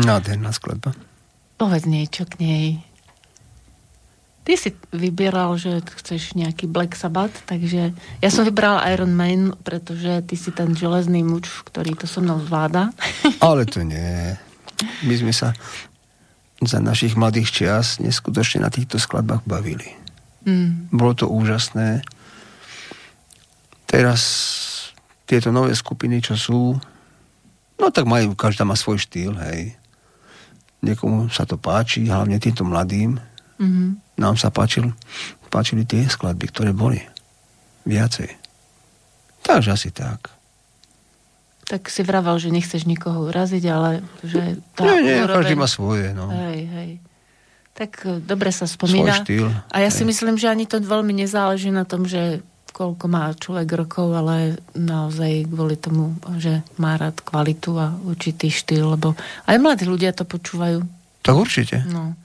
Nádherná 0.00 0.50
skladba. 0.52 0.96
Povedz 1.60 1.84
niečo 1.84 2.24
k 2.24 2.34
nej. 2.40 2.66
Ty 4.40 4.56
si 4.56 4.72
vybieral, 4.90 5.60
že 5.60 5.84
chceš 6.00 6.32
nejaký 6.32 6.64
Black 6.64 6.96
Sabbath, 6.96 7.44
takže 7.44 7.92
ja 7.94 8.28
som 8.32 8.48
vybral 8.48 8.80
Iron 8.88 9.12
Man, 9.12 9.52
pretože 9.60 10.24
ty 10.24 10.34
si 10.34 10.48
ten 10.50 10.72
železný 10.72 11.20
muč, 11.20 11.46
ktorý 11.68 11.92
to 11.92 12.08
so 12.08 12.24
mnou 12.24 12.40
zvláda. 12.40 12.88
Ale 13.44 13.68
to 13.68 13.84
nie. 13.84 14.34
My 15.04 15.14
sme 15.14 15.30
sa 15.36 15.52
za 16.64 16.80
našich 16.80 17.16
mladých 17.16 17.52
čias 17.52 18.00
neskutočne 18.00 18.64
na 18.64 18.72
týchto 18.72 18.96
skladbách 18.96 19.44
bavili. 19.44 19.92
Mm. 20.48 20.88
Bolo 20.88 21.12
to 21.12 21.28
úžasné. 21.28 22.00
Teraz 23.84 24.20
tieto 25.28 25.52
nové 25.52 25.76
skupiny, 25.76 26.24
čo 26.24 26.34
sú, 26.34 26.74
no 27.76 27.86
tak 27.92 28.08
majú, 28.08 28.32
každá 28.34 28.64
má 28.64 28.76
svoj 28.76 28.98
štýl, 29.00 29.36
hej. 29.46 29.79
Niekomu 30.80 31.28
sa 31.28 31.44
to 31.44 31.60
páči, 31.60 32.08
hlavne 32.08 32.40
týmto 32.40 32.64
mladým. 32.64 33.20
Mm-hmm 33.60 34.10
nám 34.20 34.36
sa 34.36 34.52
páčil, 34.52 34.92
páčili 35.48 35.88
tie 35.88 36.04
skladby, 36.04 36.52
ktoré 36.52 36.70
boli. 36.76 37.00
Viacej. 37.88 38.28
Takže 39.40 39.72
asi 39.72 39.88
tak. 39.88 40.28
Tak 41.64 41.88
si 41.88 42.04
vravel, 42.04 42.36
že 42.36 42.52
nechceš 42.52 42.84
nikoho 42.84 43.32
uraziť, 43.32 43.64
ale 43.72 44.04
že... 44.20 44.60
Tá 44.76 44.84
nie, 44.84 45.08
nie, 45.08 45.24
úroveň... 45.24 45.36
každý 45.40 45.54
má 45.56 45.64
svoje, 45.64 46.12
no. 46.12 46.28
Hej, 46.28 46.60
hej. 46.68 46.90
Tak 47.72 47.90
e, 48.04 48.20
dobre 48.20 48.52
sa 48.52 48.68
spomína. 48.68 49.16
Svoj 49.16 49.24
štýl. 49.24 49.46
A 49.72 49.76
ja 49.80 49.88
hej. 49.88 49.96
si 49.96 50.02
myslím, 50.04 50.36
že 50.36 50.52
ani 50.52 50.68
to 50.68 50.82
veľmi 50.82 51.16
nezáleží 51.16 51.72
na 51.72 51.88
tom, 51.88 52.04
že 52.04 52.44
koľko 52.80 53.12
má 53.12 53.28
človek 53.36 53.68
rokov, 53.76 54.08
ale 54.16 54.56
naozaj 54.72 55.52
kvôli 55.52 55.76
tomu, 55.76 56.16
že 56.40 56.64
má 56.80 56.96
rád 56.96 57.20
kvalitu 57.20 57.76
a 57.76 57.92
určitý 57.92 58.48
štýl, 58.48 58.96
lebo 58.96 59.12
aj 59.44 59.60
mladí 59.60 59.84
ľudia 59.84 60.16
to 60.16 60.24
počúvajú. 60.24 60.80
Tak 61.20 61.36
určite. 61.36 61.84
No. 61.84 62.16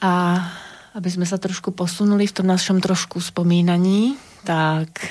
A 0.00 0.40
aby 0.96 1.08
sme 1.12 1.28
sa 1.28 1.36
trošku 1.36 1.76
posunuli 1.76 2.24
v 2.24 2.36
tom 2.40 2.48
našom 2.48 2.80
trošku 2.80 3.20
spomínaní, 3.20 4.16
tak 4.48 4.88
e, 5.04 5.08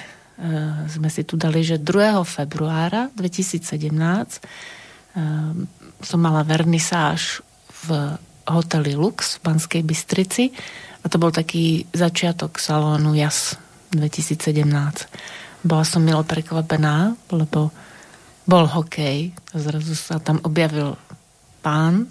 sme 0.89 1.09
si 1.13 1.21
tu 1.21 1.37
dali, 1.37 1.61
že 1.61 1.77
2. 1.77 2.25
februára 2.25 3.13
2017 3.13 3.61
e, 3.61 4.41
som 6.01 6.19
mala 6.21 6.41
vernisáž 6.41 7.45
v 7.85 8.17
hoteli 8.49 8.97
Lux 8.97 9.37
v 9.37 9.45
Banskej 9.45 9.85
Bystrici 9.85 10.49
a 11.01 11.05
to 11.05 11.21
bol 11.21 11.29
taký 11.29 11.85
začiatok 11.93 12.57
salónu 12.57 13.13
JAS 13.13 13.57
2017. 13.93 14.67
Bola 15.61 15.85
som 15.85 16.01
milo 16.01 16.25
prekvapená, 16.25 17.13
lebo 17.29 17.69
bol 18.49 18.65
hokej 18.65 19.35
zrazu 19.53 19.93
sa 19.93 20.17
tam 20.17 20.41
objavil 20.41 20.97
pán 21.61 22.09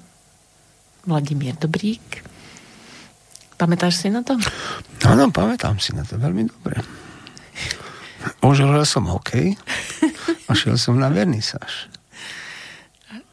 Vladimír 1.02 1.58
Dobrík 1.58 2.30
Pamätáš 3.60 4.00
si 4.00 4.08
na 4.08 4.24
to? 4.24 4.40
Áno, 5.04 5.28
pamätám 5.28 5.76
si 5.76 5.92
na 5.92 6.00
to 6.00 6.16
veľmi 6.16 6.48
dobre. 6.48 6.80
Oželil 8.40 8.88
som 8.88 9.04
hokej 9.04 9.52
a 10.48 10.56
šiel 10.56 10.80
som 10.80 10.96
na 10.96 11.12
vernisáž. 11.12 11.92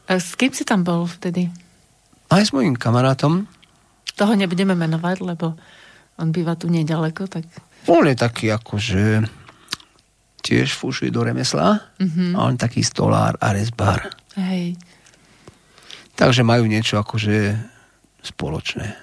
A 0.04 0.20
s 0.20 0.36
kým 0.36 0.52
si 0.52 0.68
tam 0.68 0.84
bol 0.84 1.08
vtedy? 1.08 1.48
Aj 2.28 2.44
s 2.44 2.52
mojim 2.52 2.76
kamarátom. 2.76 3.48
Toho 4.20 4.36
nebudeme 4.36 4.76
menovať, 4.76 5.24
lebo 5.24 5.56
on 6.20 6.28
býva 6.28 6.60
tu 6.60 6.68
nedaleko, 6.68 7.24
tak... 7.24 7.48
On 7.86 8.02
je 8.02 8.16
taký 8.18 8.50
akože 8.50 9.22
tiež 10.42 10.74
fúšuje 10.74 11.12
do 11.12 11.22
remesla 11.22 11.92
mm-hmm. 12.00 12.32
a 12.34 12.38
on 12.48 12.56
taký 12.56 12.80
stolár 12.80 13.36
a 13.38 13.52
rezbar. 13.52 14.10
Hej. 14.34 14.80
Takže 16.18 16.42
majú 16.42 16.66
niečo 16.66 16.98
akože 16.98 17.54
spoločné 18.24 18.96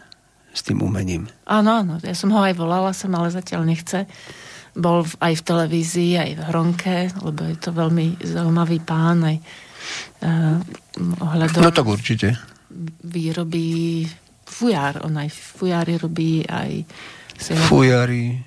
s 0.56 0.64
tým 0.64 0.84
umením. 0.84 1.28
Áno, 1.48 1.84
áno, 1.84 1.94
ja 2.00 2.16
som 2.16 2.32
ho 2.32 2.40
aj 2.40 2.56
volala 2.56 2.92
som, 2.96 3.12
ale 3.16 3.32
zatiaľ 3.32 3.68
nechce. 3.68 4.08
Bol 4.76 5.08
v, 5.08 5.14
aj 5.24 5.34
v 5.40 5.46
televízii, 5.48 6.12
aj 6.20 6.32
v 6.36 6.42
Hronke, 6.52 6.98
lebo 7.24 7.48
je 7.48 7.58
to 7.60 7.72
veľmi 7.72 8.20
zaujímavý 8.20 8.84
pán, 8.84 9.24
aj 9.24 9.38
uh, 9.40 10.60
ohľadom... 11.24 11.64
No 11.64 11.72
tak 11.72 11.88
určite. 11.88 12.36
Výrobí 13.04 14.04
fujár, 14.44 15.04
on 15.08 15.16
aj 15.20 15.32
fujári 15.32 15.96
robí, 16.00 16.44
aj... 16.44 16.84
Fujári, 17.68 18.40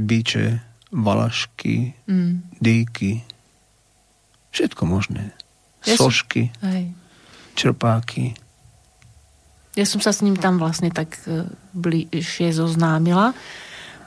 biče, 0.00 0.64
valašky, 0.90 1.92
mm. 2.08 2.58
dýky, 2.58 3.22
všetko 4.50 4.82
možné. 4.88 5.36
Ja 5.84 5.96
Sošky, 5.96 6.50
som... 6.56 6.68
aj. 6.68 6.82
čerpáky. 7.56 8.36
Ja 9.78 9.86
som 9.86 10.02
sa 10.02 10.10
s 10.10 10.20
ním 10.20 10.34
tam 10.34 10.58
vlastne 10.58 10.90
tak 10.90 11.14
e, 11.24 11.46
bližšie 11.72 12.50
zoznámila. 12.50 13.32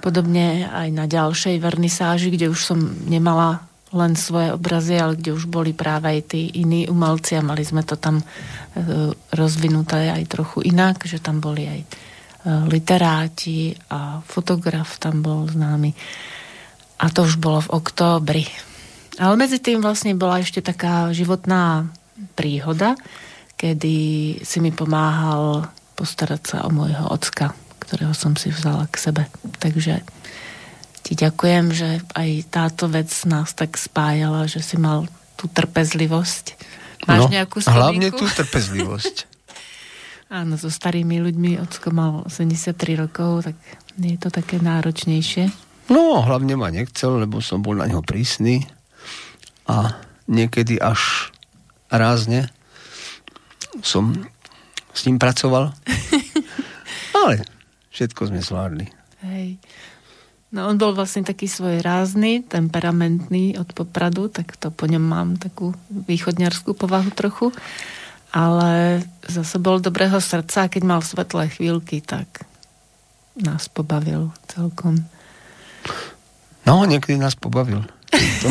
Podobne 0.03 0.67
aj 0.67 0.89
na 0.91 1.05
ďalšej 1.07 1.63
vernisáži, 1.63 2.29
kde 2.35 2.51
už 2.51 2.59
som 2.59 2.79
nemala 3.07 3.63
len 3.93 4.17
svoje 4.17 4.51
obrazy, 4.51 4.99
ale 4.99 5.15
kde 5.15 5.37
už 5.37 5.47
boli 5.47 5.71
práve 5.71 6.09
aj 6.09 6.35
tí 6.35 6.49
iní 6.59 6.89
umelci 6.89 7.39
a 7.39 7.45
mali 7.45 7.63
sme 7.63 7.85
to 7.85 7.95
tam 7.95 8.19
e, 8.19 8.25
rozvinuté 9.31 10.11
aj 10.11 10.23
trochu 10.27 10.65
inak, 10.67 11.05
že 11.07 11.23
tam 11.23 11.39
boli 11.39 11.69
aj 11.69 11.79
literáti 12.43 13.71
a 13.87 14.19
fotograf 14.23 14.99
tam 14.99 15.23
bol 15.23 15.47
známy. 15.47 15.95
A 16.99 17.05
to 17.11 17.23
už 17.23 17.39
bolo 17.39 17.63
v 17.63 17.73
októbri. 17.79 18.45
Ale 19.19 19.35
medzi 19.39 19.61
tým 19.63 19.79
vlastne 19.79 20.17
bola 20.17 20.41
ešte 20.41 20.59
taká 20.59 21.11
životná 21.15 21.87
príhoda, 22.35 22.97
kedy 23.55 23.95
si 24.43 24.57
mi 24.59 24.73
pomáhal 24.73 25.69
postarať 25.93 26.41
sa 26.43 26.57
o 26.65 26.69
môjho 26.73 27.05
ocka, 27.13 27.53
ktorého 27.79 28.11
som 28.17 28.33
si 28.33 28.49
vzala 28.49 28.89
k 28.89 28.95
sebe. 28.97 29.23
Takže 29.61 30.01
ti 31.03 31.13
ďakujem, 31.13 31.65
že 31.71 31.89
aj 32.15 32.29
táto 32.49 32.89
vec 32.89 33.11
nás 33.27 33.51
tak 33.53 33.75
spájala, 33.75 34.49
že 34.49 34.63
si 34.63 34.79
mal 34.79 35.05
tú 35.35 35.51
trpezlivosť. 35.51 36.45
Máš 37.03 37.27
no, 37.27 37.35
nejakú 37.35 37.57
spomínku? 37.59 37.77
Hlavne 37.77 38.09
tú 38.15 38.25
trpezlivosť. 38.25 39.15
Áno, 40.33 40.57
so 40.57 40.73
starými 40.73 41.21
ľuďmi, 41.21 41.61
ocko 41.61 41.93
mal 41.93 42.25
83 42.25 42.73
rokov, 42.97 43.45
tak 43.45 43.53
je 44.01 44.17
to 44.17 44.33
také 44.33 44.57
náročnejšie. 44.57 45.53
No, 45.93 46.25
hlavne 46.25 46.57
ma 46.57 46.73
nechcel, 46.73 47.21
lebo 47.21 47.37
som 47.37 47.61
bol 47.61 47.77
na 47.77 47.85
neho 47.85 48.01
prísny 48.01 48.65
a 49.69 49.93
niekedy 50.25 50.81
až 50.81 51.29
rázne 51.93 52.49
som 53.85 54.09
s 54.89 55.05
ním 55.05 55.21
pracoval. 55.21 55.69
Ale 57.21 57.45
všetko 57.93 58.33
sme 58.33 58.41
zvládli. 58.41 58.89
Hej. 59.21 59.61
No 60.49 60.65
on 60.65 60.81
bol 60.81 60.97
vlastne 60.97 61.21
taký 61.21 61.45
svoj 61.45 61.85
rázny, 61.85 62.41
temperamentný 62.41 63.61
od 63.61 63.69
popradu, 63.77 64.33
tak 64.33 64.57
to 64.57 64.73
po 64.73 64.89
ňom 64.89 65.05
mám 65.05 65.29
takú 65.37 65.77
východňarskú 65.93 66.73
povahu 66.73 67.13
trochu. 67.13 67.53
Ale 68.33 69.05
zase 69.29 69.61
bol 69.61 69.77
dobrého 69.77 70.17
srdca 70.17 70.65
a 70.65 70.71
keď 70.71 70.83
mal 70.83 71.01
svetlé 71.05 71.53
chvíľky, 71.53 72.01
tak 72.01 72.49
nás 73.37 73.69
pobavil 73.69 74.33
celkom. 74.49 75.05
No, 76.65 76.85
niekedy 76.89 77.21
nás 77.21 77.37
pobavil. 77.37 77.85
To, 78.09 78.47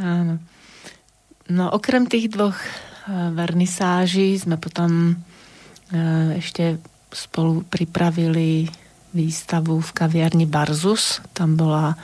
Áno. 0.16 0.40
No, 1.48 1.64
okrem 1.72 2.04
tých 2.04 2.28
dvoch 2.28 2.56
vernisáži 3.08 4.36
sme 4.36 4.60
potom 4.60 5.16
e, 5.88 5.96
ešte 6.36 6.76
spolu 7.08 7.64
pripravili 7.64 8.68
výstavu 9.16 9.80
v 9.80 9.90
kaviarni 9.96 10.44
Barzus. 10.44 11.24
Tam 11.32 11.56
bola 11.56 11.96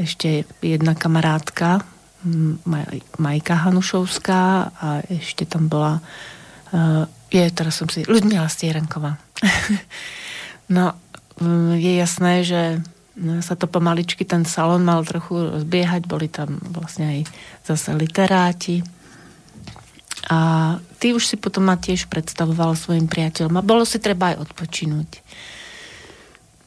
ešte 0.00 0.48
jedna 0.64 0.96
kamarátka, 0.96 1.84
Majka 3.18 3.54
Hanušovská 3.54 4.42
a 4.74 4.88
ešte 5.06 5.46
tam 5.46 5.70
bola 5.70 6.02
e, 6.74 7.06
je, 7.30 7.44
teraz 7.54 7.78
som 7.78 7.86
si, 7.86 8.02
Ľudmila 8.06 8.50
Stierenková. 8.50 9.18
no, 10.76 10.94
je 11.74 11.92
jasné, 11.98 12.42
že 12.46 12.82
sa 13.40 13.56
to 13.56 13.64
pomaličky, 13.64 14.28
ten 14.28 14.44
salon 14.44 14.84
mal 14.84 15.00
trochu 15.06 15.56
rozbiehať, 15.56 16.04
boli 16.04 16.28
tam 16.28 16.60
vlastne 16.68 17.16
aj 17.16 17.20
zase 17.64 17.96
literáti, 17.96 18.84
a 20.26 20.38
ty 20.98 21.14
už 21.14 21.22
si 21.22 21.36
potom 21.38 21.70
ma 21.70 21.78
tiež 21.78 22.10
predstavoval 22.10 22.74
svojim 22.74 23.06
priateľom. 23.06 23.62
A 23.62 23.66
bolo 23.66 23.86
si 23.86 24.02
treba 24.02 24.34
aj 24.34 24.42
odpočinúť. 24.42 25.22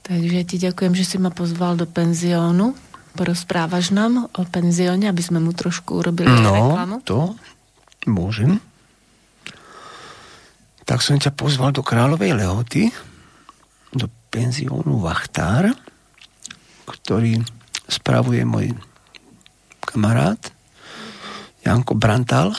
Takže 0.07 0.39
ti 0.47 0.55
ďakujem, 0.63 0.95
že 0.95 1.05
si 1.05 1.17
ma 1.19 1.27
pozval 1.27 1.75
do 1.75 1.83
penziónu. 1.83 2.71
Porozprávaš 3.19 3.91
nám 3.91 4.31
o 4.31 4.47
penzióne, 4.47 5.11
aby 5.11 5.19
sme 5.19 5.43
mu 5.43 5.51
trošku 5.51 5.99
urobili 5.99 6.31
no, 6.31 6.55
reklamu? 6.55 6.95
to 7.03 7.35
môžem. 8.07 8.63
Tak 10.87 11.03
som 11.03 11.19
ťa 11.19 11.35
pozval 11.35 11.75
do 11.75 11.83
Kráľovej 11.83 12.31
Lehoty, 12.31 12.87
do 13.91 14.07
penziónu 14.31 15.03
Vachtár, 15.03 15.75
ktorý 16.87 17.43
spravuje 17.91 18.47
môj 18.47 18.71
kamarát 19.83 20.39
Janko 21.67 21.99
Brantal. 21.99 22.55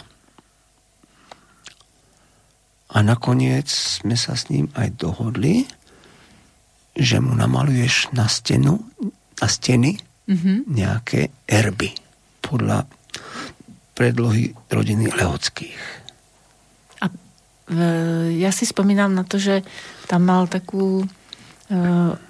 A 2.92 3.00
nakoniec 3.00 3.72
sme 3.72 4.12
sa 4.12 4.36
s 4.36 4.52
ním 4.52 4.68
aj 4.76 4.92
dohodli, 5.00 5.64
že 6.92 7.16
mu 7.16 7.32
namaluješ 7.32 8.12
na 8.12 8.28
stenu, 8.28 8.84
na 9.40 9.48
steny 9.48 10.09
mm-hmm. 10.28 10.58
nejaké 10.68 11.30
erby 11.46 11.94
podľa 12.42 12.84
predlohy 13.94 14.56
rodiny 14.72 15.12
Lehockých. 15.12 15.80
A 17.04 17.06
e, 17.08 17.14
ja 18.40 18.50
si 18.50 18.64
spomínam 18.64 19.12
na 19.12 19.28
to, 19.28 19.36
že 19.36 19.60
tam 20.08 20.24
mal 20.24 20.48
takú 20.48 21.04
e, 21.04 21.06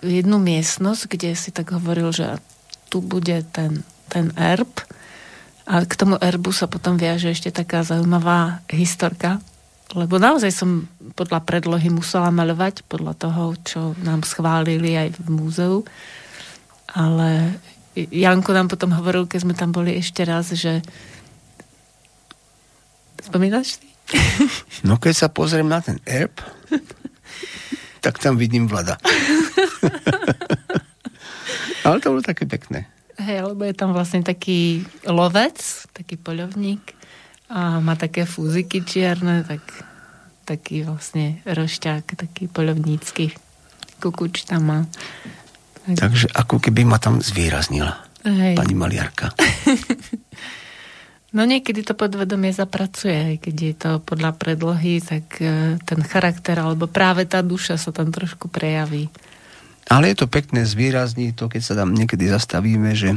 jednu 0.03 0.43
miestnosť, 0.43 1.03
kde 1.11 1.31
si 1.39 1.55
tak 1.55 1.71
hovoril, 1.71 2.11
že 2.11 2.43
tu 2.91 2.99
bude 2.99 3.47
ten, 3.55 3.87
ten 4.11 4.35
erb 4.35 4.71
a 5.71 5.87
k 5.87 5.95
tomu 5.95 6.19
erbu 6.19 6.51
sa 6.51 6.67
potom 6.67 6.99
viaže 6.99 7.31
ešte 7.31 7.55
taká 7.55 7.87
zaujímavá 7.87 8.67
historka, 8.67 9.39
lebo 9.95 10.19
naozaj 10.19 10.51
som 10.51 10.91
podľa 11.15 11.47
predlohy 11.47 11.95
musela 11.95 12.35
maľovať, 12.35 12.83
podľa 12.91 13.15
toho, 13.15 13.43
čo 13.63 13.81
nám 14.03 14.27
schválili 14.27 14.99
aj 14.99 15.15
v 15.23 15.29
múzeu. 15.31 15.77
Ale 16.91 17.55
Janko 17.97 18.53
nám 18.55 18.69
potom 18.71 18.95
hovoril, 18.95 19.27
keď 19.27 19.41
sme 19.43 19.55
tam 19.59 19.75
boli 19.75 19.99
ešte 19.99 20.23
raz, 20.23 20.55
že 20.55 20.79
spomínaš 23.23 23.79
si? 23.79 23.87
No 24.87 24.97
keď 24.97 25.15
sa 25.15 25.29
pozriem 25.29 25.69
na 25.69 25.81
ten 25.85 26.01
erb, 26.09 26.41
tak 28.05 28.19
tam 28.23 28.41
vidím 28.41 28.71
vlada. 28.71 28.97
Ale 31.85 32.01
to 32.01 32.13
bolo 32.13 32.23
také 32.25 32.47
pekné. 32.47 32.87
Hej, 33.21 33.43
lebo 33.53 33.65
je 33.69 33.77
tam 33.77 33.93
vlastne 33.93 34.25
taký 34.25 34.87
lovec, 35.05 35.61
taký 35.93 36.17
poľovník 36.17 36.97
a 37.53 37.83
má 37.83 37.99
také 37.99 38.25
fúziky 38.25 38.81
čierne, 38.81 39.45
tak 39.45 39.61
taký 40.49 40.89
vlastne 40.89 41.45
rošťák, 41.45 42.17
taký 42.17 42.49
poľovnícky 42.49 43.37
kukuč 44.01 44.49
tam 44.49 44.63
má. 44.65 44.81
Tak. 45.81 45.97
Takže 45.97 46.27
ako 46.37 46.61
keby 46.61 46.85
ma 46.85 47.01
tam 47.01 47.25
zvýraznila 47.25 48.05
Hej. 48.27 48.55
pani 48.57 48.75
maliarka. 48.77 49.33
no 51.37 51.49
niekedy 51.49 51.81
to 51.81 51.97
podvedomie 51.97 52.53
zapracuje, 52.53 53.17
aj 53.17 53.37
keď 53.41 53.57
je 53.57 53.75
to 53.75 53.91
podľa 54.05 54.37
predlohy, 54.37 55.01
tak 55.01 55.41
e, 55.41 55.81
ten 55.81 56.01
charakter 56.05 56.61
alebo 56.61 56.85
práve 56.85 57.25
tá 57.25 57.41
duša 57.41 57.81
sa 57.81 57.91
tam 57.97 58.13
trošku 58.13 58.53
prejaví. 58.53 59.09
Ale 59.89 60.13
je 60.13 60.23
to 60.23 60.31
pekné 60.31 60.69
zvýrazniť 60.69 61.33
to, 61.35 61.49
keď 61.49 61.63
sa 61.65 61.75
tam 61.75 61.97
niekedy 61.97 62.29
zastavíme, 62.29 62.93
že 62.95 63.17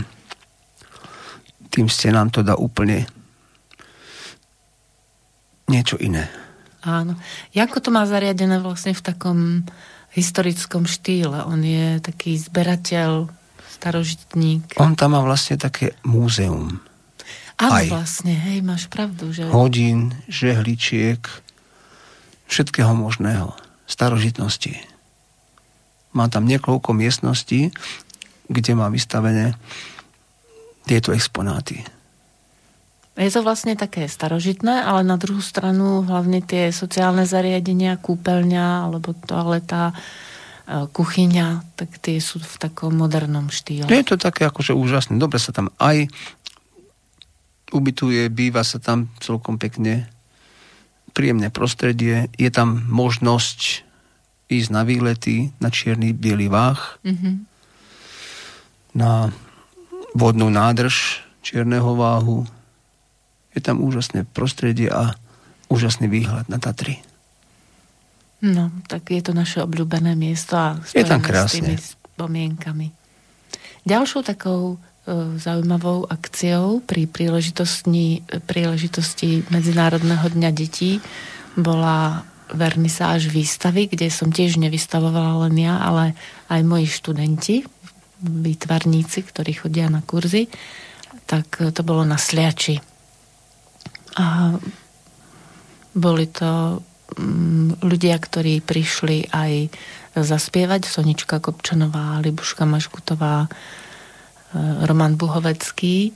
tým 1.73 1.91
stenám 1.91 2.31
to 2.31 2.41
dá 2.41 2.55
úplne 2.55 3.05
niečo 5.67 5.99
iné. 5.99 6.29
Áno. 6.83 7.15
Janko 7.55 7.79
to 7.79 7.89
má 7.89 8.03
zariadené 8.03 8.59
vlastne 8.59 8.91
v 8.91 9.01
takom 9.01 9.39
historickom 10.13 10.85
štýle. 10.85 11.45
On 11.45 11.59
je 11.59 11.97
taký 11.99 12.37
zberateľ, 12.37 13.29
starožitník. 13.73 14.77
On 14.79 14.93
tam 14.93 15.17
má 15.17 15.21
vlastne 15.25 15.57
také 15.57 15.97
múzeum. 16.05 16.79
Áno, 17.59 17.75
Aj. 17.77 17.85
vlastne, 17.89 18.33
hej, 18.33 18.65
máš 18.65 18.89
pravdu. 18.89 19.29
Že... 19.29 19.49
Hodín, 19.53 20.17
žehličiek, 20.25 21.21
všetkého 22.49 22.93
možného. 22.97 23.53
Starožitnosti. 23.85 24.79
Má 26.13 26.29
tam 26.29 26.47
niekoľko 26.47 26.95
miestností, 26.95 27.73
kde 28.49 28.71
má 28.73 28.87
vystavené 28.89 29.57
tieto 30.87 31.11
exponáty. 31.11 31.83
Je 33.13 33.29
to 33.29 33.45
vlastne 33.45 33.77
také 33.77 34.09
starožitné, 34.09 34.81
ale 34.81 35.05
na 35.05 35.21
druhú 35.21 35.37
stranu 35.37 36.01
hlavne 36.01 36.41
tie 36.41 36.73
sociálne 36.73 37.29
zariadenia, 37.29 38.01
kúpeľňa 38.01 38.89
alebo 38.89 39.13
toaleta, 39.13 39.93
e, 39.93 40.89
kuchyňa, 40.89 41.77
tak 41.77 42.01
tie 42.01 42.17
sú 42.17 42.41
v 42.41 42.55
takom 42.57 42.97
modernom 42.97 43.53
štýle. 43.53 43.85
Je 43.85 44.09
to 44.09 44.17
také 44.17 44.49
akože 44.49 44.73
úžasné. 44.73 45.21
Dobre 45.21 45.37
sa 45.37 45.53
tam 45.53 45.69
aj 45.77 46.09
ubytuje, 47.69 48.33
býva 48.33 48.65
sa 48.65 48.81
tam 48.81 49.13
celkom 49.21 49.61
pekne. 49.61 50.09
Príjemné 51.13 51.53
prostredie. 51.53 52.33
Je 52.41 52.49
tam 52.49 52.81
možnosť 52.89 53.85
ísť 54.49 54.69
na 54.73 54.81
výlety, 54.81 55.53
na 55.61 55.69
čierny 55.69 56.17
bielý 56.17 56.49
váh, 56.49 56.97
mm-hmm. 57.05 57.35
na 58.97 59.29
vodnú 60.17 60.49
nádrž 60.49 61.21
čierneho 61.45 61.93
váhu. 61.93 62.45
Je 63.53 63.61
tam 63.61 63.81
úžasné 63.81 64.25
prostredie 64.25 64.89
a 64.89 65.13
úžasný 65.69 66.09
výhľad 66.09 66.49
na 66.49 66.57
Tatry. 66.57 67.01
No, 68.43 68.69
tak 68.91 69.07
je 69.07 69.23
to 69.23 69.31
naše 69.31 69.63
obľúbené 69.63 70.19
miesto 70.19 70.59
a 70.59 70.75
je 70.91 71.07
tam 71.07 71.23
krásne. 71.23 71.47
s 71.47 71.53
tými 71.63 71.75
spomienkami. 71.79 72.91
Ďalšou 73.87 74.21
takou 74.27 74.75
e, 74.75 74.77
zaujímavou 75.39 76.03
akciou 76.11 76.83
pri 76.83 77.07
príležitosti, 77.07 78.19
príležitosti 78.43 79.47
Medzinárodného 79.47 80.27
dňa 80.27 80.51
detí 80.51 80.99
bola 81.55 82.27
vernisáž 82.51 83.31
výstavy, 83.31 83.87
kde 83.87 84.11
som 84.11 84.27
tiež 84.29 84.59
nevystavovala 84.59 85.47
len 85.47 85.55
ja, 85.63 85.79
ale 85.79 86.11
aj 86.51 86.61
moji 86.67 86.87
študenti, 86.91 87.63
výtvarníci, 88.23 89.23
ktorí 89.23 89.55
chodia 89.55 89.87
na 89.87 90.03
kurzy, 90.03 90.51
tak 91.25 91.59
to 91.59 91.81
bolo 91.81 92.03
na 92.03 92.19
Sliači. 92.19 92.92
A 94.17 94.57
boli 95.93 96.25
to 96.29 96.81
mm, 97.17 97.85
ľudia, 97.85 98.17
ktorí 98.17 98.61
prišli 98.65 99.29
aj 99.29 99.69
zaspievať. 100.17 100.85
Sonička 100.85 101.41
Kopčanová, 101.41 102.21
Libuška 102.21 102.65
Maškutová, 102.65 103.45
e, 103.45 103.49
Roman 104.85 105.17
Buhovecký. 105.17 106.13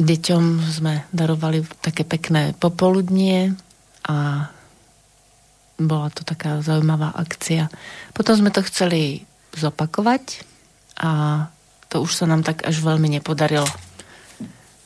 Deťom 0.00 0.44
sme 0.64 1.04
darovali 1.12 1.60
také 1.84 2.08
pekné 2.08 2.56
popoludnie 2.56 3.52
a 4.08 4.48
bola 5.80 6.08
to 6.12 6.24
taká 6.24 6.60
zaujímavá 6.60 7.12
akcia. 7.16 7.72
Potom 8.12 8.36
sme 8.36 8.52
to 8.52 8.64
chceli 8.68 9.24
zopakovať 9.56 10.44
a 11.00 11.44
to 11.88 12.04
už 12.04 12.12
sa 12.12 12.24
nám 12.28 12.44
tak 12.44 12.64
až 12.64 12.80
veľmi 12.80 13.12
nepodarilo. 13.12 13.66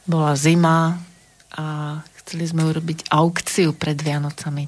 Bola 0.07 0.39
zima, 0.39 0.99
a 1.55 1.99
chceli 2.23 2.45
sme 2.51 2.67
urobiť 2.67 3.11
aukciu 3.11 3.73
pred 3.79 3.95
Vianocami. 3.95 4.67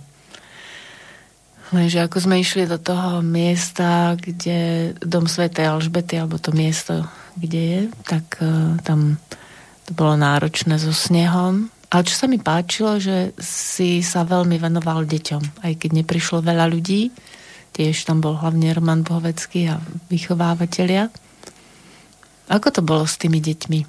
Lenže 1.74 1.98
ako 2.06 2.30
sme 2.30 2.38
išli 2.38 2.62
do 2.70 2.78
toho 2.78 3.26
miesta, 3.26 4.14
kde 4.14 4.94
dom 5.02 5.26
Svetej 5.26 5.66
Alžbety, 5.66 6.14
alebo 6.14 6.38
to 6.38 6.54
miesto, 6.54 7.02
kde 7.34 7.60
je, 7.60 7.80
tak 8.06 8.38
uh, 8.38 8.78
tam 8.86 9.18
to 9.82 9.90
bolo 9.94 10.14
náročné 10.14 10.78
so 10.78 10.94
snehom. 10.94 11.66
Ale 11.90 12.06
čo 12.06 12.14
sa 12.14 12.26
mi 12.30 12.38
páčilo, 12.38 13.02
že 13.02 13.34
si 13.38 14.02
sa 14.02 14.22
veľmi 14.22 14.58
venoval 14.58 15.06
deťom, 15.06 15.66
aj 15.66 15.72
keď 15.78 15.90
neprišlo 16.02 16.38
veľa 16.42 16.70
ľudí. 16.70 17.10
Tiež 17.74 18.06
tam 18.06 18.22
bol 18.22 18.38
hlavne 18.38 18.70
Roman 18.74 19.02
Bohovecký 19.02 19.70
a 19.70 19.82
vychovávateľia. 20.10 21.10
Ako 22.46 22.68
to 22.70 22.82
bolo 22.82 23.06
s 23.06 23.18
tými 23.18 23.42
deťmi? 23.42 23.80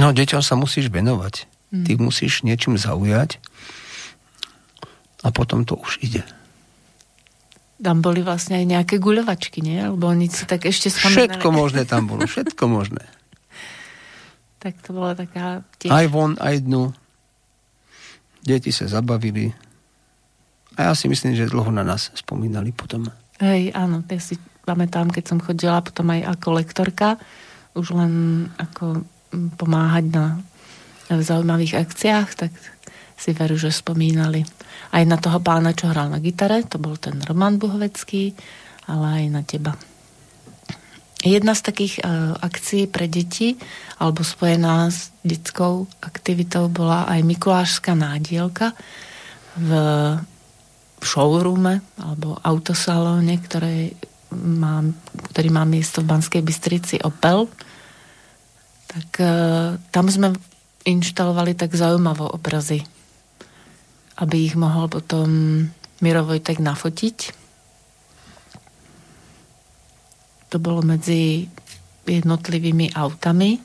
No, 0.00 0.12
deťom 0.12 0.40
sa 0.40 0.56
musíš 0.56 0.88
venovať. 0.88 1.48
Mm. 1.70 1.84
Ty 1.86 1.92
musíš 2.02 2.42
niečím 2.42 2.74
zaujať 2.74 3.38
a 5.22 5.28
potom 5.30 5.62
to 5.62 5.78
už 5.78 6.02
ide. 6.02 6.26
Tam 7.80 8.04
boli 8.04 8.20
vlastne 8.20 8.60
aj 8.60 8.66
nejaké 8.68 9.00
guľovačky, 9.00 9.64
nie? 9.64 9.80
Lebo 9.80 10.12
oni 10.12 10.28
si 10.28 10.44
tak 10.44 10.68
ešte 10.68 10.92
spomínali. 10.92 11.32
Všetko 11.32 11.48
možné 11.48 11.82
tam 11.88 12.10
bolo, 12.10 12.28
všetko 12.28 12.64
možné. 12.68 13.04
tak 14.62 14.76
to 14.84 14.92
bola 14.92 15.16
taká... 15.16 15.64
Tiež... 15.80 15.88
Aj 15.88 16.06
von, 16.12 16.36
aj 16.36 16.60
dnu. 16.60 16.92
Deti 18.44 18.68
sa 18.68 18.84
zabavili. 18.84 19.52
A 20.76 20.90
ja 20.90 20.92
si 20.92 21.08
myslím, 21.08 21.32
že 21.32 21.48
dlho 21.48 21.72
na 21.72 21.80
nás 21.80 22.12
spomínali 22.12 22.72
potom. 22.72 23.08
Hej, 23.40 23.72
áno, 23.72 24.04
ja 24.04 24.20
si 24.20 24.36
pamätám, 24.68 25.08
keď 25.08 25.24
som 25.32 25.38
chodila 25.40 25.80
potom 25.80 26.12
aj 26.12 26.36
ako 26.36 26.48
lektorka, 26.60 27.16
už 27.72 27.96
len 27.96 28.12
ako 28.60 29.04
pomáhať 29.56 30.04
na 30.12 30.24
v 31.10 31.22
zaujímavých 31.22 31.74
akciách, 31.74 32.28
tak 32.38 32.52
si 33.18 33.34
veru, 33.34 33.58
že 33.58 33.74
spomínali 33.74 34.46
aj 34.94 35.02
na 35.04 35.18
toho 35.20 35.42
pána, 35.42 35.76
čo 35.76 35.90
hral 35.90 36.08
na 36.08 36.22
gitare, 36.22 36.64
to 36.64 36.80
bol 36.80 36.96
ten 36.96 37.20
Roman 37.26 37.60
Buhovecký, 37.60 38.32
ale 38.88 39.22
aj 39.22 39.24
na 39.28 39.42
teba. 39.44 39.72
Jedna 41.20 41.52
z 41.52 41.62
takých 41.68 42.00
uh, 42.00 42.32
akcií 42.40 42.88
pre 42.88 43.04
deti, 43.04 43.60
alebo 44.00 44.24
spojená 44.24 44.88
s 44.88 45.12
detskou 45.20 45.84
aktivitou, 46.00 46.72
bola 46.72 47.04
aj 47.12 47.20
Mikulášská 47.20 47.92
nádielka 47.92 48.72
v, 49.60 49.70
v 50.96 51.04
showroome 51.04 51.84
alebo 52.00 52.40
autosalóne, 52.40 53.36
ktoré 53.36 53.92
má, 54.32 54.80
ktorý 55.28 55.48
má 55.52 55.68
miesto 55.68 56.00
v 56.00 56.08
Banskej 56.08 56.40
Bystrici 56.40 56.96
Opel. 57.04 57.52
Tak 58.88 59.10
uh, 59.20 59.76
tam 59.92 60.08
sme 60.08 60.32
inštalovali 60.90 61.54
tak 61.54 61.72
zaujímavo 61.72 62.26
obrazy, 62.34 62.82
aby 64.18 64.36
ich 64.50 64.54
mohol 64.58 64.90
potom 64.90 65.28
Miro 66.02 66.22
Vojtek 66.26 66.58
nafotiť. 66.58 67.18
To 70.50 70.56
bolo 70.58 70.82
medzi 70.82 71.46
jednotlivými 72.10 72.90
autami. 72.98 73.62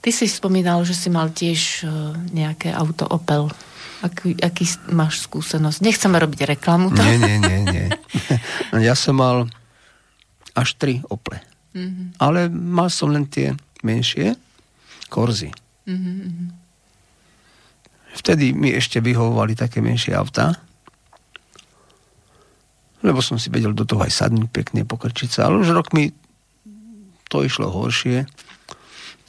Ty 0.00 0.10
si 0.16 0.24
spomínal, 0.24 0.80
že 0.88 0.96
si 0.96 1.12
mal 1.12 1.28
tiež 1.28 1.84
e, 1.84 1.86
nejaké 2.32 2.72
auto 2.72 3.04
Opel. 3.04 3.52
Aký, 4.00 4.32
aký 4.40 4.64
máš 4.88 5.28
skúsenosť? 5.28 5.84
Nechceme 5.84 6.16
robiť 6.16 6.56
reklamu. 6.56 6.88
To. 6.88 7.04
Nie, 7.04 7.20
nie, 7.20 7.36
nie, 7.36 7.58
nie. 7.68 7.86
Ja 8.88 8.96
som 8.96 9.20
mal 9.20 9.44
až 10.56 10.72
tri 10.80 11.04
Ople. 11.12 11.44
Mm-hmm. 11.76 12.16
Ale 12.16 12.48
mal 12.48 12.88
som 12.88 13.12
len 13.12 13.28
tie 13.28 13.52
menšie 13.84 14.40
Korzy. 15.12 15.52
Mm-hmm. 15.90 16.48
Vtedy 18.10 18.54
mi 18.54 18.70
ešte 18.74 19.02
vyhovovali 19.02 19.58
také 19.58 19.82
menšie 19.82 20.14
autá. 20.14 20.54
Lebo 23.02 23.18
som 23.24 23.40
si 23.40 23.50
vedel 23.50 23.74
do 23.74 23.82
toho 23.82 24.06
aj 24.06 24.12
sadnúť 24.12 24.50
pekne, 24.50 24.86
pokrčiť 24.86 25.28
sa. 25.30 25.50
Ale 25.50 25.62
už 25.62 25.74
rok 25.74 25.90
mi 25.96 26.14
to 27.26 27.42
išlo 27.42 27.70
horšie 27.70 28.26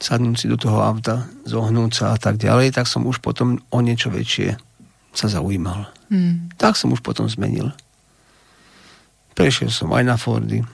sadnúť 0.02 0.36
si 0.36 0.46
do 0.50 0.58
toho 0.58 0.82
auta, 0.82 1.30
zohnúť 1.46 1.92
sa 1.94 2.06
a 2.12 2.18
tak 2.18 2.42
ďalej, 2.42 2.74
tak 2.74 2.90
som 2.90 3.06
už 3.06 3.22
potom 3.22 3.62
o 3.70 3.80
niečo 3.86 4.10
väčšie 4.10 4.58
sa 5.14 5.30
zaujímal. 5.30 5.86
Hmm. 6.10 6.50
Tak 6.58 6.74
som 6.74 6.90
už 6.90 7.06
potom 7.06 7.30
zmenil. 7.30 7.70
Prešiel 9.38 9.70
som 9.70 9.94
aj 9.94 10.04
na 10.04 10.18
Fordy. 10.18 10.66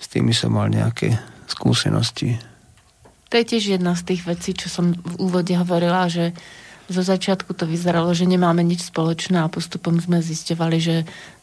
S 0.00 0.06
tými 0.08 0.32
som 0.32 0.56
mal 0.56 0.72
nejaké 0.72 1.20
skúsenosti. 1.44 2.40
To 3.28 3.34
je 3.36 3.44
tiež 3.44 3.76
jedna 3.76 3.92
z 3.92 4.14
tých 4.14 4.22
vecí, 4.24 4.56
čo 4.56 4.72
som 4.72 4.96
v 4.96 5.14
úvode 5.20 5.52
hovorila, 5.52 6.08
že 6.08 6.32
zo 6.88 7.04
začiatku 7.04 7.52
to 7.52 7.68
vyzeralo, 7.68 8.16
že 8.16 8.24
nemáme 8.24 8.64
nič 8.64 8.88
spoločné 8.88 9.44
a 9.44 9.52
postupom 9.52 10.00
sme 10.00 10.24
zistovali, 10.24 10.80
že 10.80 10.96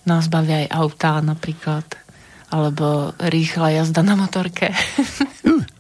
nás 0.10 0.26
bavia 0.26 0.66
aj 0.66 0.74
autá 0.74 1.22
napríklad, 1.22 1.86
alebo 2.50 3.14
rýchla 3.22 3.82
jazda 3.82 4.02
na 4.02 4.18
motorke. 4.18 4.74
Uh. 5.46 5.62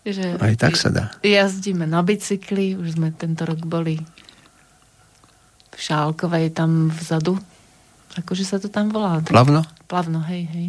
Že 0.00 0.40
Aj 0.40 0.56
tak 0.56 0.80
sa 0.80 0.88
dá. 0.88 1.12
Jazdíme 1.20 1.84
na 1.84 2.00
bicykli, 2.00 2.72
už 2.72 2.96
sme 2.96 3.12
tento 3.12 3.44
rok 3.44 3.60
boli 3.68 4.00
v 5.76 5.76
Šálkovej 5.76 6.56
tam 6.56 6.88
vzadu. 6.88 7.36
Akože 8.16 8.48
sa 8.48 8.56
to 8.56 8.72
tam 8.72 8.88
volá? 8.88 9.20
Plavno? 9.20 9.60
Plavno, 9.92 10.24
hej, 10.24 10.48
hej. 10.48 10.66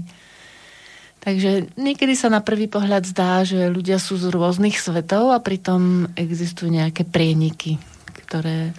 Takže 1.21 1.69
niekedy 1.77 2.17
sa 2.17 2.33
na 2.33 2.41
prvý 2.41 2.65
pohľad 2.65 3.05
zdá, 3.05 3.45
že 3.45 3.69
ľudia 3.69 4.01
sú 4.01 4.17
z 4.17 4.33
rôznych 4.33 4.81
svetov 4.81 5.29
a 5.29 5.37
pritom 5.37 6.09
existujú 6.17 6.73
nejaké 6.73 7.05
prieniky, 7.05 7.77
ktoré 8.25 8.73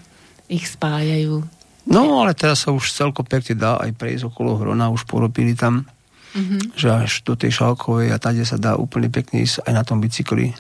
ich 0.51 0.67
spájajú. 0.67 1.47
No, 1.87 2.23
ale 2.23 2.35
teraz 2.35 2.67
sa 2.67 2.75
už 2.75 2.91
celko 2.91 3.23
pekne 3.23 3.55
dá 3.55 3.79
aj 3.79 3.95
prejsť 3.95 4.27
okolo 4.27 4.59
Hrona, 4.59 4.91
už 4.91 5.07
porobili 5.07 5.55
tam 5.55 5.87
mm-hmm. 6.35 6.61
že 6.77 6.89
až 6.89 7.13
do 7.25 7.37
tej 7.37 7.53
Šalkovej 7.53 8.13
a 8.13 8.19
tade 8.19 8.43
sa 8.45 8.57
dá 8.57 8.77
úplne 8.77 9.13
pekne 9.13 9.45
ísť 9.45 9.65
aj 9.69 9.73
na 9.73 9.83
tom 9.85 10.01
bicykli. 10.01 10.57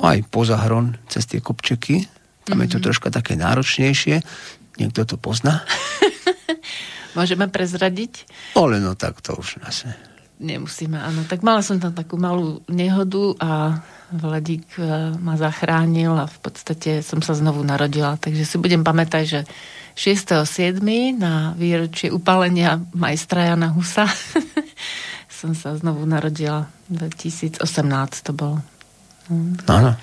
Aj 0.00 0.18
poza 0.32 0.56
Hron, 0.56 0.96
cez 1.12 1.28
tie 1.28 1.44
kopčeky. 1.44 2.08
Tam 2.48 2.58
mm-hmm. 2.58 2.62
je 2.64 2.68
to 2.72 2.78
mhm. 2.80 2.84
troška 2.88 3.08
také 3.12 3.36
náročnejšie. 3.36 4.24
Niekto 4.80 5.04
to 5.04 5.16
pozná. 5.20 5.62
Môžeme 7.12 7.48
prezradiť? 7.48 8.26
Ale 8.56 8.80
no 8.80 8.96
tak 8.96 9.20
to 9.20 9.36
už 9.36 9.60
asi. 9.64 9.88
Nemusíme, 10.42 10.98
áno. 10.98 11.22
Tak 11.22 11.46
mala 11.46 11.62
som 11.62 11.78
tam 11.78 11.94
takú 11.94 12.18
malú 12.18 12.66
nehodu 12.66 13.38
a 13.38 13.50
Vladík 14.10 14.74
e, 14.74 15.14
ma 15.22 15.38
zachránil 15.38 16.18
a 16.18 16.26
v 16.26 16.38
podstate 16.42 16.98
som 17.06 17.22
sa 17.22 17.38
znovu 17.38 17.62
narodila. 17.62 18.18
Takže 18.18 18.42
si 18.42 18.56
budem 18.58 18.82
pamätať, 18.82 19.24
že 19.24 19.40
6.7. 19.94 20.82
na 21.14 21.54
výročie 21.54 22.10
upálenia 22.10 22.82
majstra 22.90 23.54
Jana 23.54 23.70
Husa 23.70 24.10
som 25.42 25.58
sa 25.58 25.74
znovu 25.74 26.06
narodila. 26.06 26.70
2018 26.86 27.62
to 28.22 28.30
bolo. 28.30 28.62
Áno. 29.66 29.98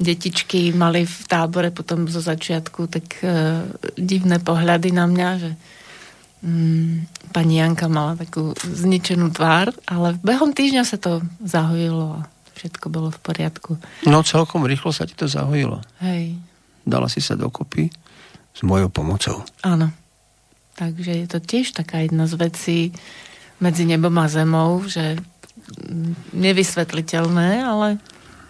Detičky 0.00 0.72
mali 0.72 1.04
v 1.04 1.18
tábore 1.28 1.68
potom 1.68 2.08
zo 2.08 2.24
začiatku 2.24 2.88
tak 2.88 3.20
e, 3.20 3.28
divné 4.00 4.40
pohľady 4.40 4.96
na 4.96 5.04
mňa, 5.04 5.28
že 5.36 5.50
mm, 6.44 7.30
pani 7.32 7.60
Janka 7.60 7.86
mala 7.88 8.16
takú 8.16 8.52
zničenú 8.60 9.32
tvár, 9.32 9.72
ale 9.88 10.16
behom 10.20 10.52
týždňa 10.52 10.82
sa 10.84 10.96
to 11.00 11.24
zahojilo 11.40 12.20
a 12.20 12.28
všetko 12.60 12.86
bolo 12.92 13.08
v 13.08 13.20
poriadku. 13.24 13.72
No 14.04 14.20
celkom 14.20 14.68
rýchlo 14.68 14.92
sa 14.92 15.08
ti 15.08 15.16
to 15.16 15.24
zahojilo. 15.24 15.80
Hej. 16.04 16.36
Dala 16.84 17.08
si 17.08 17.24
sa 17.24 17.36
dokopy 17.36 17.88
s 18.52 18.60
mojou 18.60 18.92
pomocou. 18.92 19.46
Áno. 19.64 19.88
Takže 20.76 21.12
je 21.12 21.26
to 21.28 21.38
tiež 21.44 21.76
taká 21.76 22.04
jedna 22.04 22.24
z 22.24 22.34
vecí 22.40 22.78
medzi 23.60 23.84
nebom 23.84 24.16
a 24.16 24.32
zemou, 24.32 24.80
že 24.88 25.20
nevysvetliteľné, 26.32 27.62
ale 27.62 27.88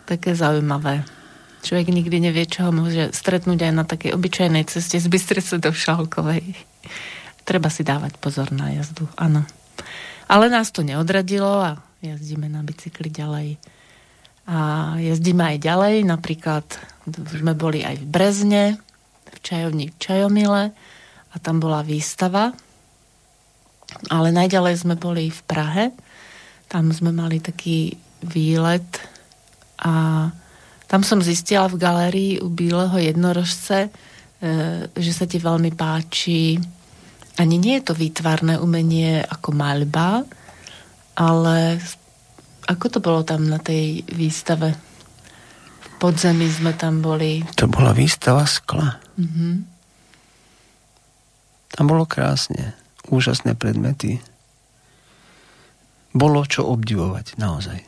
také 0.06 0.34
zaujímavé. 0.34 1.02
Človek 1.60 1.92
nikdy 1.92 2.30
nevie, 2.30 2.48
čo 2.48 2.70
ho 2.70 2.72
môže 2.72 3.12
stretnúť 3.12 3.68
aj 3.68 3.72
na 3.74 3.84
takej 3.84 4.16
obyčajnej 4.16 4.64
ceste 4.64 4.96
z 4.96 5.06
Bystrice 5.10 5.60
do 5.60 5.74
Šalkovej. 5.74 6.56
Treba 7.44 7.72
si 7.72 7.82
dávať 7.82 8.20
pozor 8.20 8.52
na 8.52 8.70
jazdu, 8.74 9.08
áno. 9.16 9.42
Ale 10.30 10.46
nás 10.46 10.70
to 10.70 10.86
neodradilo 10.86 11.60
a 11.60 11.80
jazdíme 12.04 12.46
na 12.46 12.62
bicykli 12.62 13.10
ďalej. 13.10 13.58
A 14.50 14.94
jazdíme 14.98 15.42
aj 15.54 15.58
ďalej, 15.62 15.94
napríklad 16.06 16.66
sme 17.10 17.54
boli 17.54 17.82
aj 17.86 18.02
v 18.02 18.06
Brezne, 18.06 18.64
v 19.30 19.38
čajovni 19.42 19.94
Čajomile 19.98 20.74
a 21.30 21.36
tam 21.38 21.62
bola 21.62 21.86
výstava. 21.86 22.50
Ale 24.10 24.28
najďalej 24.30 24.86
sme 24.86 24.94
boli 24.94 25.30
v 25.30 25.40
Prahe. 25.46 25.84
Tam 26.70 26.94
sme 26.94 27.10
mali 27.10 27.42
taký 27.42 27.98
výlet 28.22 28.86
a 29.82 30.28
tam 30.90 31.06
som 31.06 31.22
zistila 31.22 31.70
v 31.70 31.78
galérii 31.78 32.32
u 32.42 32.50
Bíleho 32.50 32.98
jednorožce, 32.98 33.86
e, 33.86 33.90
že 34.90 35.12
sa 35.14 35.24
ti 35.26 35.38
veľmi 35.38 35.70
páči 35.74 36.58
ani 37.40 37.56
nie 37.56 37.80
je 37.80 37.88
to 37.88 37.94
výtvarné 37.96 38.60
umenie 38.60 39.24
ako 39.24 39.56
maľba, 39.56 40.28
ale 41.16 41.80
ako 42.68 42.86
to 42.92 42.98
bolo 43.00 43.24
tam 43.24 43.48
na 43.48 43.56
tej 43.56 44.04
výstave? 44.12 44.76
V 45.80 45.88
podzemí 45.96 46.44
sme 46.52 46.76
tam 46.76 47.00
boli. 47.00 47.40
To 47.56 47.64
bola 47.64 47.96
výstava 47.96 48.44
skla. 48.44 49.00
Mm-hmm. 49.16 49.52
Tam 51.72 51.84
bolo 51.88 52.04
krásne. 52.04 52.76
Úžasné 53.08 53.56
predmety. 53.56 54.20
Bolo 56.12 56.44
čo 56.44 56.68
obdivovať, 56.68 57.40
naozaj. 57.40 57.80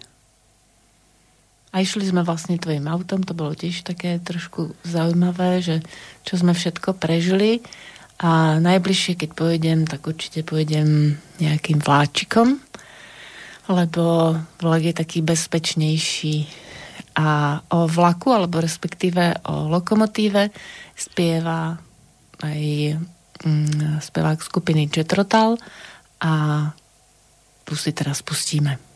A 1.73 1.81
išli 1.81 2.05
sme 2.05 2.21
vlastne 2.21 2.61
tvojim 2.61 2.85
autom, 2.85 3.25
to 3.25 3.33
bolo 3.33 3.57
tiež 3.57 3.85
také 3.85 4.21
trošku 4.21 4.77
zaujímavé, 4.85 5.65
že 5.65 5.77
čo 6.25 6.37
sme 6.37 6.53
všetko 6.53 7.01
prežili. 7.01 7.65
A 8.23 8.63
najbližšie, 8.63 9.19
keď 9.19 9.31
pôjdem, 9.35 9.83
tak 9.83 10.07
určite 10.07 10.47
pôjdem 10.47 11.19
nejakým 11.43 11.83
vláčikom, 11.83 12.55
lebo 13.67 14.35
vlak 14.63 14.83
je 14.87 14.95
taký 14.95 15.27
bezpečnejší. 15.27 16.47
A 17.19 17.59
o 17.75 17.91
vlaku, 17.91 18.33
alebo 18.33 18.63
respektíve 18.63 19.43
o 19.51 19.69
lokomotíve 19.69 20.49
spieva 20.95 21.77
aj 22.41 22.63
mm, 23.45 24.01
spevák 24.01 24.39
skupiny 24.41 24.89
Jetrotal 24.89 25.59
a 26.23 26.33
tu 27.67 27.75
si 27.75 27.91
teraz 27.93 28.23
pustíme. 28.23 28.92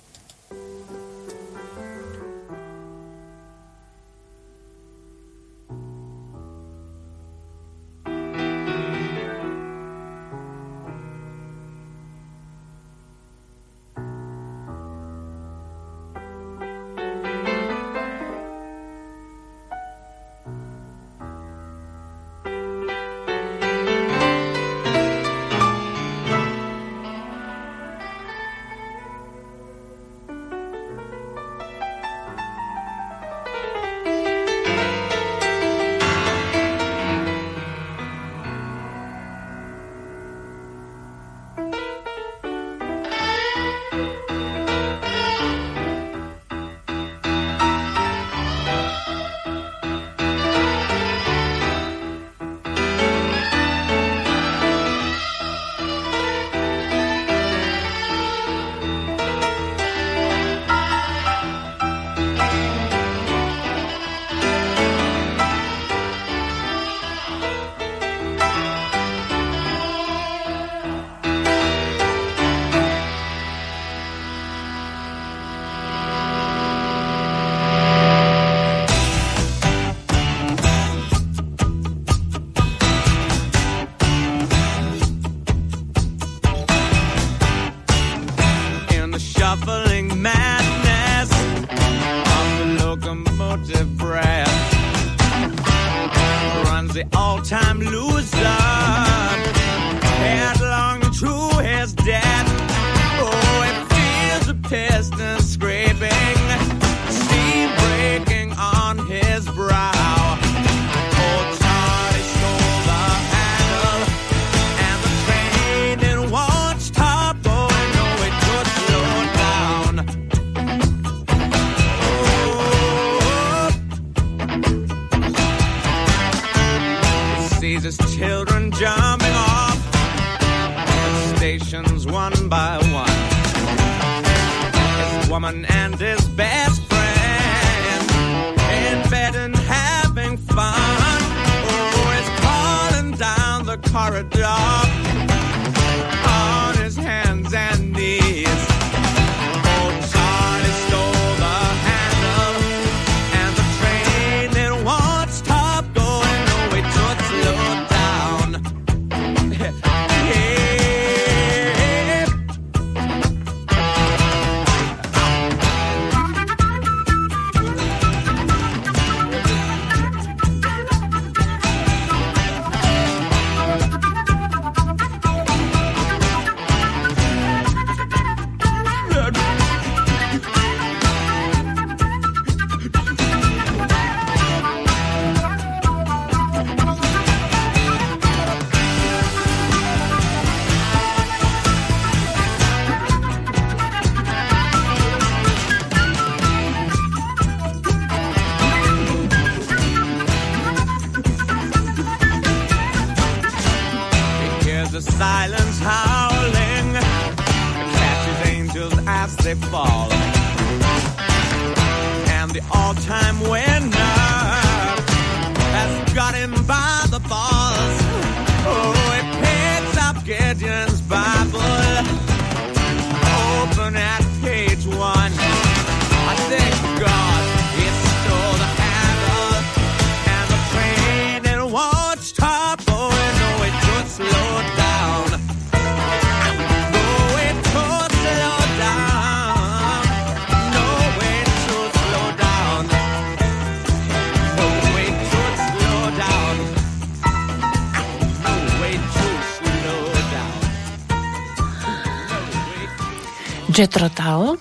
It 253.77 253.93
Jetro 253.93 254.09
Tull 254.09 254.57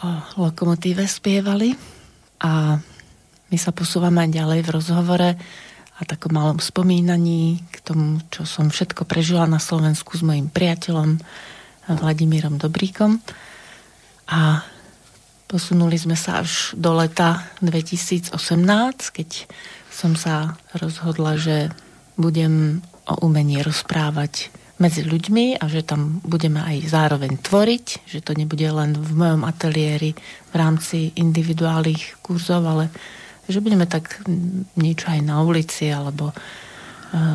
o 0.00 0.08
lokomotíve 0.40 1.04
spievali 1.04 1.76
a 2.40 2.80
my 3.52 3.56
sa 3.60 3.76
posúvame 3.76 4.24
ďalej 4.32 4.64
v 4.64 4.72
rozhovore 4.72 5.30
a 5.96 6.00
takom 6.08 6.32
malom 6.32 6.56
spomínaní 6.56 7.60
k 7.68 7.76
tomu, 7.84 8.24
čo 8.32 8.48
som 8.48 8.72
všetko 8.72 9.04
prežila 9.04 9.44
na 9.44 9.60
Slovensku 9.60 10.16
s 10.16 10.24
mojim 10.24 10.48
priateľom 10.48 11.20
Vladimírom 11.92 12.56
Dobríkom. 12.56 13.20
A 14.32 14.64
posunuli 15.44 16.00
sme 16.00 16.16
sa 16.16 16.40
až 16.40 16.72
do 16.72 16.96
leta 16.96 17.44
2018, 17.60 18.32
keď 19.12 19.44
som 19.92 20.16
sa 20.16 20.56
rozhodla, 20.72 21.36
že 21.36 21.68
budem 22.16 22.80
o 23.04 23.28
umení 23.28 23.60
rozprávať 23.60 24.48
medzi 24.76 25.08
ľuďmi 25.08 25.56
a 25.56 25.64
že 25.72 25.80
tam 25.80 26.20
budeme 26.20 26.60
aj 26.60 26.92
zároveň 26.92 27.40
tvoriť, 27.40 27.86
že 28.04 28.20
to 28.20 28.36
nebude 28.36 28.68
len 28.68 28.92
v 28.92 29.12
mojom 29.16 29.42
ateliéri 29.48 30.12
v 30.52 30.54
rámci 30.54 31.16
individuálnych 31.16 32.20
kurzov, 32.20 32.60
ale 32.68 32.92
že 33.48 33.64
budeme 33.64 33.88
tak 33.88 34.20
niečo 34.76 35.08
aj 35.08 35.20
na 35.24 35.40
ulici 35.40 35.88
alebo 35.88 36.30
e, 36.30 36.34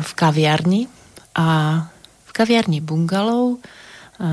v 0.04 0.10
kaviarni. 0.14 0.86
A 1.34 1.48
v 2.28 2.30
kaviarni 2.30 2.78
Bungalov 2.78 3.58
e, 3.58 3.58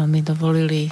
mi 0.05 0.22
dovolili 0.22 0.91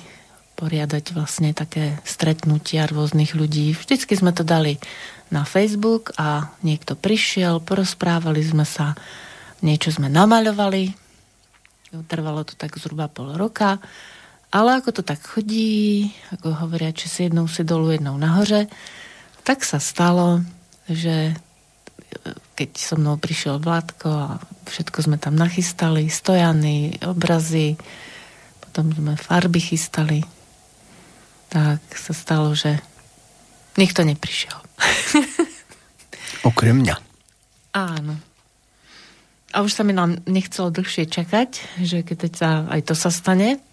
poriadať 0.57 1.13
vlastne 1.13 1.53
také 1.53 2.01
stretnutia 2.01 2.89
rôznych 2.89 3.37
ľudí. 3.37 3.77
Vždycky 3.77 4.17
sme 4.17 4.33
to 4.33 4.41
dali 4.41 4.81
na 5.29 5.45
Facebook 5.45 6.17
a 6.17 6.49
niekto 6.65 6.97
prišiel, 6.97 7.61
porozprávali 7.61 8.41
sme 8.41 8.65
sa, 8.65 8.97
niečo 9.61 9.93
sme 9.93 10.09
namaľovali, 10.09 11.06
Trvalo 12.05 12.45
to 12.45 12.53
tak 12.53 12.77
zhruba 12.77 13.09
pol 13.09 13.33
roka. 13.33 13.81
Ale 14.53 14.79
ako 14.79 15.01
to 15.01 15.03
tak 15.03 15.19
chodí, 15.19 16.07
ako 16.31 16.55
hovoria, 16.55 16.95
či 16.95 17.11
si 17.11 17.19
jednou 17.27 17.51
si 17.51 17.67
dolu, 17.67 17.91
jednou 17.91 18.15
nahoře, 18.15 18.71
tak 19.43 19.67
sa 19.67 19.75
stalo, 19.79 20.39
že 20.87 21.35
keď 22.55 22.69
so 22.79 22.95
mnou 22.95 23.19
prišiel 23.19 23.59
Vládko 23.59 24.09
a 24.09 24.39
všetko 24.71 24.97
sme 25.03 25.17
tam 25.19 25.35
nachystali, 25.35 26.07
stojany, 26.07 27.03
obrazy, 27.03 27.75
potom 28.63 28.95
sme 28.95 29.13
farby 29.19 29.59
chystali, 29.59 30.23
tak 31.51 31.83
sa 31.93 32.15
stalo, 32.15 32.55
že 32.55 32.79
nikto 33.75 34.07
neprišiel. 34.07 34.57
Okrem 36.47 36.81
mňa. 36.81 36.95
Áno. 37.75 38.15
A 39.55 39.63
už 39.63 39.71
sa 39.71 39.87
mi 39.87 39.95
nám 39.95 40.19
nechcelo 40.27 40.73
dlhšie 40.75 41.07
čakať, 41.07 41.79
že 41.79 42.03
keď 42.03 42.19
sa, 42.35 42.49
aj 42.67 42.81
to 42.91 42.93
sa 42.99 43.07
stane, 43.07 43.63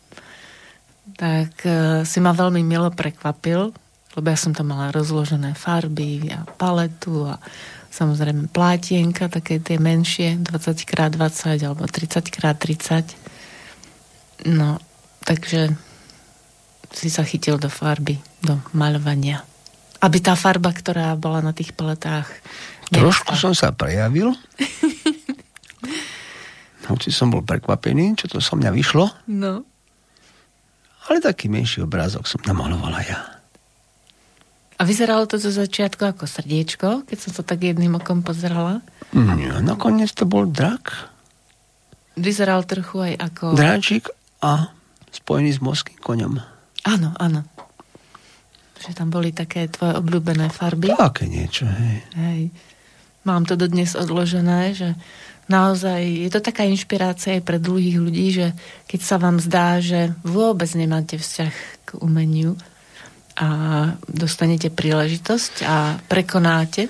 tak 1.18 1.50
uh, 1.66 2.06
si 2.06 2.18
ma 2.22 2.30
veľmi 2.30 2.62
milo 2.62 2.94
prekvapil, 2.94 3.74
lebo 4.14 4.26
ja 4.30 4.38
som 4.38 4.54
tam 4.54 4.70
mala 4.70 4.94
rozložené 4.94 5.58
farby 5.58 6.30
a 6.30 6.46
paletu 6.46 7.26
a 7.26 7.42
samozrejme 7.90 8.50
plátienka, 8.50 9.26
také 9.30 9.58
tie 9.58 9.78
menšie, 9.78 10.38
20x20 10.42 11.62
alebo 11.66 11.86
30x30. 11.86 13.14
No, 14.50 14.78
takže 15.22 15.74
si 16.94 17.10
sa 17.10 17.26
chytil 17.26 17.58
do 17.58 17.70
farby, 17.70 18.18
do 18.42 18.58
maľovania. 18.74 19.42
Aby 19.98 20.22
tá 20.22 20.38
farba, 20.38 20.70
ktorá 20.70 21.14
bola 21.18 21.42
na 21.42 21.50
tých 21.50 21.74
paletách... 21.74 22.30
Trošku 22.92 23.34
som 23.34 23.56
sa 23.56 23.74
prejavil. 23.74 24.30
Hoci 26.84 27.08
som 27.08 27.32
bol 27.32 27.40
prekvapený, 27.40 28.16
čo 28.20 28.28
to 28.28 28.38
so 28.44 28.56
mňa 28.56 28.70
vyšlo. 28.72 29.08
No. 29.32 29.64
Ale 31.08 31.20
taký 31.20 31.52
menší 31.52 31.84
obrázok 31.84 32.24
som 32.28 32.40
namalovala 32.44 33.00
ja. 33.04 33.20
A 34.74 34.82
vyzeralo 34.82 35.24
to 35.30 35.38
zo 35.38 35.54
začiatku 35.54 36.02
ako 36.02 36.26
srdiečko, 36.26 37.06
keď 37.06 37.18
som 37.20 37.30
to 37.30 37.42
tak 37.46 37.62
jedným 37.62 37.94
okom 37.96 38.26
pozerala? 38.26 38.82
Nie, 39.14 39.62
nakoniec 39.62 40.10
to 40.10 40.26
bol 40.26 40.50
drak. 40.50 41.14
Vyzeral 42.18 42.66
trochu 42.66 43.12
aj 43.12 43.14
ako... 43.22 43.44
Dráčik 43.54 44.10
a 44.42 44.74
spojený 45.14 45.54
s 45.54 45.60
morským 45.62 45.98
koňom. 46.02 46.42
Áno, 46.90 47.14
áno. 47.16 47.46
Že 48.82 48.90
tam 48.98 49.08
boli 49.14 49.30
také 49.30 49.70
tvoje 49.70 49.94
obľúbené 49.94 50.50
farby. 50.50 50.90
Také 50.90 51.30
niečo, 51.30 51.64
hej. 51.64 52.02
Hej. 52.18 52.40
Mám 53.24 53.48
to 53.48 53.56
dodnes 53.56 53.96
odložené, 53.96 54.76
že 54.76 54.98
naozaj 55.48 56.00
je 56.00 56.30
to 56.32 56.40
taká 56.40 56.64
inšpirácia 56.64 57.36
aj 57.36 57.42
pre 57.44 57.58
druhých 57.60 58.00
ľudí, 58.00 58.26
že 58.32 58.46
keď 58.88 59.00
sa 59.00 59.16
vám 59.20 59.40
zdá, 59.40 59.80
že 59.80 60.16
vôbec 60.24 60.68
nemáte 60.72 61.20
vzťah 61.20 61.54
k 61.84 61.88
umeniu 62.00 62.56
a 63.34 63.48
dostanete 64.06 64.70
príležitosť 64.70 65.66
a 65.66 65.98
prekonáte 66.06 66.86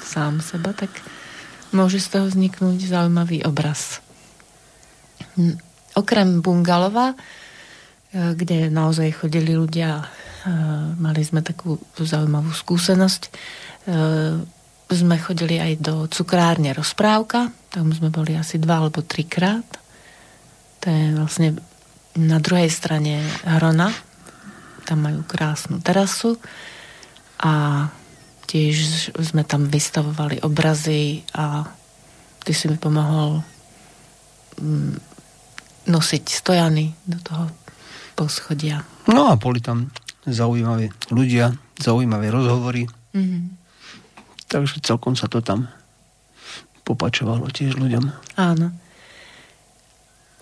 sám 0.00 0.38
seba, 0.40 0.70
tak 0.70 0.90
môže 1.74 2.02
z 2.02 2.18
toho 2.18 2.26
vzniknúť 2.26 2.78
zaujímavý 2.86 3.42
obraz. 3.46 4.02
Okrem 5.94 6.42
Bungalova, 6.42 7.14
e, 7.14 7.16
kde 8.34 8.70
naozaj 8.70 9.22
chodili 9.22 9.54
ľudia, 9.54 10.02
e, 10.02 10.04
mali 10.98 11.22
sme 11.22 11.42
takú 11.42 11.78
zaujímavú 11.98 12.50
skúsenosť, 12.54 13.22
e, 13.26 13.30
sme 14.90 15.16
chodili 15.22 15.62
aj 15.62 15.72
do 15.78 15.94
cukrárne 16.10 16.74
Rozprávka, 16.74 17.54
tam 17.70 17.94
sme 17.94 18.10
boli 18.10 18.34
asi 18.34 18.58
dva 18.58 18.82
alebo 18.82 19.06
trikrát. 19.06 19.66
To 20.82 20.86
je 20.90 21.14
vlastne 21.14 21.48
na 22.18 22.42
druhej 22.42 22.66
strane 22.66 23.22
Hrona, 23.46 23.94
tam 24.82 25.06
majú 25.06 25.22
krásnu 25.22 25.78
terasu 25.78 26.34
a 27.38 27.86
tiež 28.50 28.74
sme 29.14 29.46
tam 29.46 29.70
vystavovali 29.70 30.42
obrazy 30.42 31.22
a 31.38 31.62
ty 32.42 32.50
si 32.50 32.66
mi 32.66 32.74
pomohol 32.74 33.46
mm, 34.58 34.94
nosiť 35.86 36.24
stojany 36.26 36.90
do 37.06 37.18
toho 37.22 37.46
poschodia. 38.18 38.82
No 39.06 39.30
a 39.30 39.38
boli 39.38 39.62
tam 39.62 39.94
zaujímaví 40.26 40.90
ľudia, 41.14 41.54
zaujímavé 41.78 42.34
rozhovory. 42.34 42.90
Mm-hmm. 43.14 43.59
Takže 44.50 44.82
celkom 44.82 45.14
sa 45.14 45.30
to 45.30 45.38
tam 45.38 45.70
popačovalo 46.82 47.46
tiež 47.54 47.78
ľuďom. 47.78 48.04
Áno. 48.34 48.74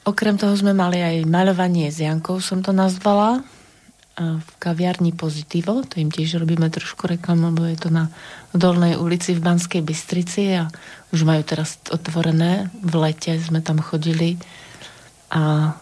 Okrem 0.09 0.41
toho 0.41 0.57
sme 0.57 0.73
mali 0.73 1.05
aj 1.05 1.29
maľovanie 1.29 1.93
s 1.93 2.01
Jankou, 2.01 2.41
som 2.41 2.65
to 2.65 2.73
nazvala 2.73 3.45
v 4.19 4.51
kaviarni 4.59 5.15
Pozitivo, 5.15 5.87
to 5.87 6.03
im 6.03 6.11
tiež 6.11 6.43
robíme 6.43 6.67
trošku 6.67 7.07
reklamu, 7.07 7.55
lebo 7.55 7.71
je 7.71 7.79
to 7.79 7.91
na 7.93 8.11
Dolnej 8.51 8.99
ulici 8.99 9.37
v 9.37 9.45
Banskej 9.45 9.85
Bystrici 9.85 10.59
a 10.59 10.67
už 11.15 11.23
majú 11.23 11.47
teraz 11.47 11.79
otvorené. 11.93 12.67
V 12.83 12.99
lete 12.99 13.39
sme 13.39 13.63
tam 13.63 13.79
chodili 13.79 14.35
a 15.31 15.77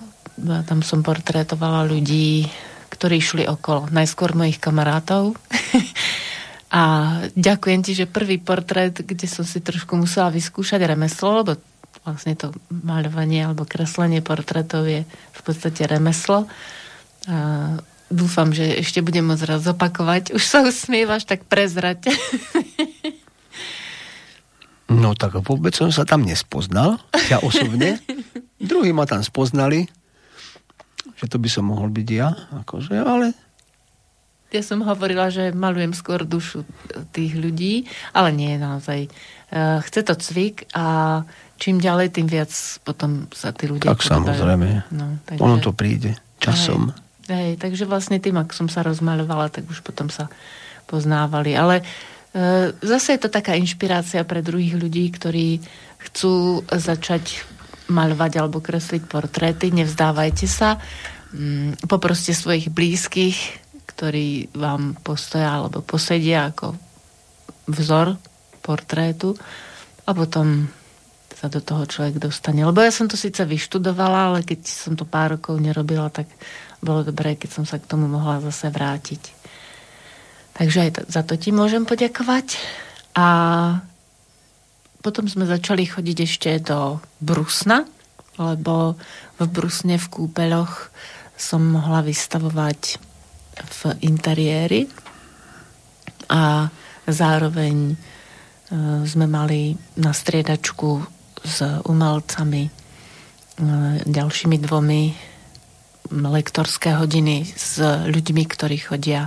tam 0.68 0.84
som 0.84 1.00
portrétovala 1.00 1.88
ľudí, 1.88 2.44
ktorí 2.92 3.24
šli 3.24 3.44
okolo. 3.48 3.88
Najskôr 3.88 4.36
mojich 4.36 4.60
kamarátov. 4.60 5.32
a 6.66 6.82
ďakujem 7.38 7.80
ti, 7.86 7.92
že 7.94 8.10
prvý 8.10 8.42
portrét, 8.42 8.98
kde 8.98 9.26
som 9.30 9.46
si 9.46 9.62
trošku 9.62 9.94
musela 9.94 10.34
vyskúšať 10.34 10.82
remeslo, 10.82 11.42
lebo 11.42 11.52
vlastne 12.02 12.34
to 12.34 12.50
maľovanie 12.70 13.46
alebo 13.46 13.66
kreslenie 13.66 14.22
portrétov 14.22 14.86
je 14.86 15.06
v 15.06 15.40
podstate 15.46 15.86
remeslo. 15.86 16.50
A 17.26 17.78
dúfam, 18.10 18.50
že 18.50 18.82
ešte 18.82 19.02
budem 19.02 19.26
môcť 19.26 19.46
raz 19.46 19.62
zopakovať. 19.66 20.34
Už 20.34 20.42
sa 20.42 20.62
usmievaš, 20.62 21.26
tak 21.26 21.46
prezrať. 21.46 22.06
No 24.86 25.18
tak 25.18 25.34
vôbec 25.42 25.74
som 25.74 25.90
sa 25.90 26.06
tam 26.06 26.22
nespoznal, 26.22 27.02
ja 27.26 27.42
osobne. 27.42 27.98
Druhí 28.70 28.94
ma 28.94 29.02
tam 29.02 29.18
spoznali, 29.18 29.90
že 31.18 31.26
to 31.26 31.42
by 31.42 31.50
som 31.50 31.66
mohol 31.66 31.90
byť 31.90 32.08
ja, 32.14 32.30
akože, 32.62 32.94
ale... 32.94 33.34
Ja 34.56 34.64
som 34.64 34.80
hovorila, 34.80 35.28
že 35.28 35.52
malujem 35.52 35.92
skôr 35.92 36.24
dušu 36.24 36.64
tých 37.12 37.36
ľudí, 37.36 37.84
ale 38.16 38.32
nie 38.32 38.56
naozaj. 38.56 39.12
Eh, 39.46 39.78
chce 39.84 40.00
to 40.02 40.14
cvik 40.16 40.66
a 40.74 41.22
čím 41.60 41.78
ďalej, 41.78 42.18
tým 42.18 42.26
viac 42.26 42.50
potom 42.82 43.30
sa 43.30 43.54
tí 43.54 43.70
ľudia... 43.70 43.94
Tak 43.94 44.02
samozrejme. 44.02 44.90
No, 44.90 45.22
takže... 45.22 45.42
Ono 45.44 45.56
to 45.62 45.70
príde 45.70 46.18
časom. 46.42 46.90
Aj. 46.90 47.06
Hej, 47.26 47.58
takže 47.58 47.90
vlastne 47.90 48.22
tým, 48.22 48.38
ak 48.38 48.54
som 48.54 48.70
sa 48.70 48.86
rozmaľovala, 48.86 49.50
tak 49.50 49.66
už 49.66 49.82
potom 49.82 50.06
sa 50.10 50.30
poznávali. 50.86 51.58
Ale 51.58 51.82
e, 51.82 52.70
zase 52.78 53.18
je 53.18 53.20
to 53.26 53.30
taká 53.30 53.58
inšpirácia 53.58 54.22
pre 54.22 54.46
druhých 54.46 54.78
ľudí, 54.78 55.10
ktorí 55.10 55.58
chcú 56.06 56.62
začať 56.70 57.42
maľovať 57.90 58.32
alebo 58.38 58.62
kresliť 58.62 59.10
portréty. 59.10 59.74
Nevzdávajte 59.74 60.46
sa. 60.46 60.78
Mm, 61.34 61.74
poproste 61.90 62.30
svojich 62.30 62.70
blízkych, 62.70 63.65
ktorí 63.96 64.52
vám 64.52 65.00
postoja 65.00 65.56
alebo 65.56 65.80
posedia 65.80 66.52
ako 66.52 66.76
vzor 67.72 68.20
portrétu 68.60 69.32
a 70.04 70.12
potom 70.12 70.68
sa 71.32 71.48
do 71.48 71.64
toho 71.64 71.88
človek 71.88 72.20
dostane. 72.20 72.60
Lebo 72.60 72.84
ja 72.84 72.92
som 72.92 73.08
to 73.08 73.16
síce 73.16 73.40
vyštudovala, 73.40 74.32
ale 74.32 74.38
keď 74.44 74.60
som 74.68 74.92
to 75.00 75.08
pár 75.08 75.40
rokov 75.40 75.56
nerobila, 75.56 76.12
tak 76.12 76.28
bolo 76.84 77.04
dobré, 77.08 77.40
keď 77.40 77.50
som 77.56 77.64
sa 77.64 77.80
k 77.80 77.88
tomu 77.88 78.04
mohla 78.04 78.40
zase 78.44 78.68
vrátiť. 78.68 79.22
Takže 80.56 80.78
aj 80.88 80.90
za 81.08 81.22
to 81.24 81.36
ti 81.36 81.52
môžem 81.52 81.84
poďakovať. 81.88 82.56
A 83.16 83.28
potom 85.04 85.28
sme 85.28 85.48
začali 85.48 85.88
chodiť 85.88 86.16
ešte 86.24 86.50
do 86.60 87.00
Brusna, 87.20 87.84
lebo 88.36 88.96
v 89.40 89.46
Brusne 89.48 90.00
v 90.00 90.08
kúpeľoch 90.08 90.92
som 91.36 91.60
mohla 91.60 92.00
vystavovať 92.00 93.05
v 93.56 93.80
interiéri 94.04 94.84
a 96.28 96.68
zároveň 97.06 97.92
e, 97.92 97.94
sme 99.06 99.26
mali 99.30 99.72
na 99.96 100.12
striedačku 100.12 101.00
s 101.40 101.62
umelcami 101.86 102.64
e, 102.66 102.70
ďalšími 104.04 104.56
dvomi 104.60 105.02
lektorské 106.12 106.94
hodiny 106.94 107.46
s 107.46 107.82
ľuďmi, 107.82 108.42
ktorí 108.46 108.78
chodia 108.78 109.26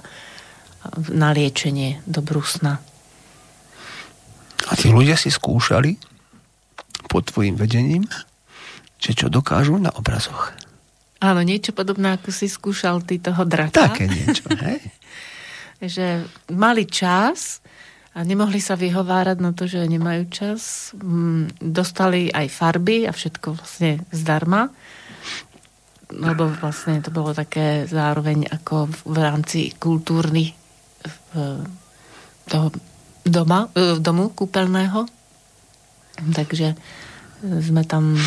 na 1.11 1.35
liečenie 1.35 1.99
do 2.07 2.23
Brusna. 2.23 2.79
A 4.69 4.71
tí 4.79 4.93
ľudia 4.93 5.19
si 5.19 5.27
skúšali 5.27 5.99
pod 7.11 7.27
tvojim 7.33 7.57
vedením, 7.57 8.05
že 9.01 9.15
čo 9.15 9.27
dokážu 9.27 9.75
na 9.81 9.91
obrazoch. 9.95 10.53
Áno, 11.19 11.43
niečo 11.43 11.75
podobné, 11.75 12.15
ako 12.15 12.31
si 12.31 12.47
skúšal 12.47 13.03
ty 13.03 13.19
toho 13.19 13.43
draka. 13.43 13.91
Také 13.91 14.07
niečo, 14.07 14.47
hej? 14.63 14.79
že 15.93 16.23
mali 16.51 16.87
čas 16.87 17.59
a 18.15 18.23
nemohli 18.23 18.59
sa 18.59 18.79
vyhovárať 18.79 19.37
na 19.39 19.51
to, 19.51 19.67
že 19.67 19.83
nemajú 19.83 20.23
čas. 20.31 20.91
Mm, 20.95 21.51
dostali 21.59 22.31
aj 22.31 22.47
farby 22.51 23.07
a 23.07 23.11
všetko 23.11 23.55
vlastne 23.55 24.03
zdarma 24.11 24.71
lebo 26.09 26.49
vlastne 26.49 27.05
to 27.05 27.13
bolo 27.13 27.37
také 27.37 27.85
zároveň 27.85 28.49
ako 28.49 28.89
v 29.13 29.17
rámci 29.21 29.77
kultúrny 29.77 30.57
toho 32.49 32.67
doma, 33.21 33.69
e, 33.77 34.01
domu 34.01 34.33
kúpeľného. 34.33 35.05
Takže 36.33 36.73
sme 37.61 37.85
tam... 37.85 38.17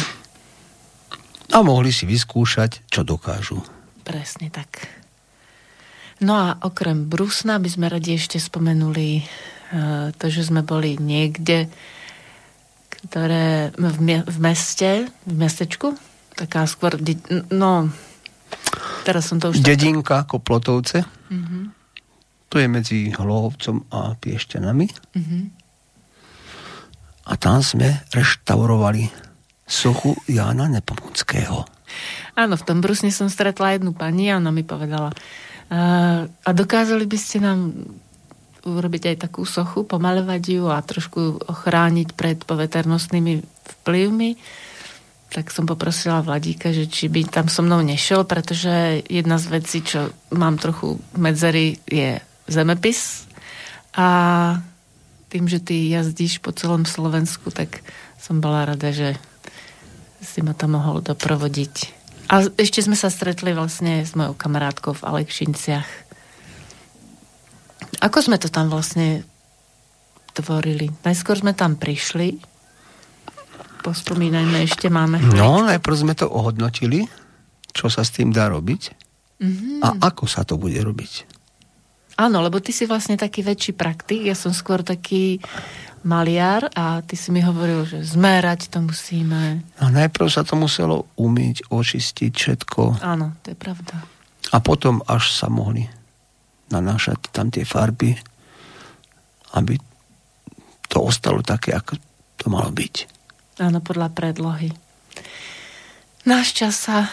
A 1.53 1.61
mohli 1.61 1.93
si 1.93 2.09
vyskúšať, 2.09 2.89
čo 2.89 3.05
dokážu. 3.05 3.61
Presne 4.03 4.49
tak. 4.49 4.89
No 6.25 6.39
a 6.39 6.57
okrem 6.65 7.05
Brusna 7.11 7.61
by 7.61 7.69
sme 7.69 7.87
radi 7.93 8.17
ešte 8.17 8.41
spomenuli 8.41 9.21
e, 9.21 9.23
to, 10.17 10.27
že 10.33 10.49
sme 10.49 10.65
boli 10.65 10.97
niekde, 10.97 11.69
ktoré 13.05 13.75
v, 13.77 14.39
meste, 14.39 15.11
v 15.27 15.35
mestečku, 15.35 15.99
taká 16.39 16.65
skôr, 16.65 16.97
no, 17.51 17.91
teraz 19.03 19.29
som 19.29 19.43
to 19.43 19.51
už... 19.51 19.61
Dedinka, 19.61 20.25
tak... 20.25 20.39
Koplotovce. 20.39 21.05
Mm-hmm. 21.29 21.63
To 22.49 22.57
je 22.61 22.69
medzi 22.71 22.99
Hlohovcom 23.13 23.91
a 23.91 24.15
Piešťanami. 24.17 24.87
Mm-hmm. 24.89 25.43
A 27.23 27.33
tam 27.39 27.61
sme 27.61 28.03
reštaurovali 28.15 29.32
sochu 29.73 30.13
Jána 30.29 30.69
Nepomuckého. 30.69 31.65
Áno, 32.37 32.55
v 32.61 32.67
tom 32.69 32.85
brusne 32.85 33.09
som 33.09 33.33
stretla 33.33 33.77
jednu 33.77 33.97
pani 33.97 34.29
a 34.29 34.37
ona 34.37 34.53
mi 34.53 34.65
povedala 34.65 35.17
a, 35.73 36.53
dokázali 36.53 37.09
by 37.09 37.17
ste 37.17 37.41
nám 37.41 37.73
urobiť 38.63 39.17
aj 39.17 39.17
takú 39.27 39.49
sochu, 39.49 39.89
pomalovať 39.89 40.43
ju 40.61 40.65
a 40.69 40.79
trošku 40.85 41.49
ochrániť 41.49 42.13
pred 42.13 42.39
poveternostnými 42.45 43.41
vplyvmi 43.81 44.31
tak 45.33 45.49
som 45.49 45.65
poprosila 45.65 46.21
Vladíka, 46.21 46.77
že 46.77 46.85
či 46.85 47.09
by 47.09 47.25
tam 47.25 47.49
so 47.49 47.65
mnou 47.65 47.81
nešiel, 47.81 48.29
pretože 48.29 49.01
jedna 49.09 49.41
z 49.41 49.47
vecí, 49.49 49.81
čo 49.81 50.13
mám 50.29 50.61
trochu 50.61 51.01
medzery, 51.17 51.81
je 51.89 52.21
zemepis 52.45 53.25
a 53.97 54.09
tým, 55.33 55.49
že 55.49 55.65
ty 55.65 55.89
jazdíš 55.89 56.45
po 56.45 56.53
celom 56.53 56.85
Slovensku, 56.85 57.49
tak 57.49 57.81
som 58.21 58.45
bola 58.45 58.69
rada, 58.69 58.93
že 58.93 59.17
si 60.23 60.41
ma 60.41 60.55
tam 60.55 60.79
mohol 60.79 61.03
doprovodiť. 61.03 61.75
A 62.31 62.47
ešte 62.57 62.81
sme 62.81 62.97
sa 62.97 63.13
stretli 63.13 63.53
vlastne 63.53 64.07
s 64.07 64.15
mojou 64.17 64.33
kamarátkou 64.33 64.95
v 64.97 65.05
Alekšinciach. 65.05 65.89
Ako 68.01 68.19
sme 68.25 68.41
to 68.41 68.49
tam 68.49 68.73
vlastne 68.73 69.27
tvorili? 70.33 70.89
Najskôr 71.05 71.43
sme 71.43 71.53
tam 71.53 71.77
prišli. 71.77 72.41
Pospomínajme, 73.83 74.63
ešte 74.65 74.89
máme. 74.89 75.19
No, 75.35 75.61
najprv 75.67 75.95
sme 75.99 76.15
to 76.15 76.31
ohodnotili, 76.31 77.05
čo 77.75 77.91
sa 77.91 78.07
s 78.07 78.15
tým 78.15 78.31
dá 78.31 78.47
robiť 78.49 78.83
mm-hmm. 79.43 79.79
a 79.83 79.89
ako 80.09 80.25
sa 80.31 80.47
to 80.47 80.55
bude 80.55 80.79
robiť. 80.79 81.29
Áno, 82.17 82.39
lebo 82.41 82.63
ty 82.63 82.71
si 82.71 82.87
vlastne 82.87 83.19
taký 83.19 83.43
väčší 83.43 83.75
praktik, 83.75 84.23
ja 84.23 84.39
som 84.39 84.55
skôr 84.55 84.87
taký 84.87 85.43
maliar 86.03 86.71
a 86.75 87.03
ty 87.03 87.15
si 87.15 87.31
mi 87.31 87.43
hovoril, 87.43 87.87
že 87.87 88.03
zmerať 88.03 88.71
to 88.71 88.79
musíme. 88.83 89.63
A 89.79 89.85
najprv 89.91 90.27
sa 90.31 90.43
to 90.43 90.59
muselo 90.59 91.11
umyť, 91.19 91.71
očistiť 91.71 92.33
všetko. 92.33 93.03
Áno, 93.03 93.39
to 93.43 93.55
je 93.55 93.59
pravda. 93.59 94.03
A 94.53 94.59
potom 94.59 95.01
až 95.07 95.33
sa 95.33 95.47
mohli 95.49 95.87
nanášať 96.69 97.31
tam 97.31 97.49
tie 97.49 97.63
farby, 97.63 98.17
aby 99.57 99.77
to 100.89 100.99
ostalo 101.01 101.41
také, 101.41 101.73
ako 101.73 101.97
to 102.37 102.47
malo 102.53 102.73
byť. 102.73 102.95
Áno, 103.61 103.81
podľa 103.81 104.13
predlohy. 104.13 104.73
Náš 106.23 106.55
čas 106.55 106.75
sa 106.79 107.11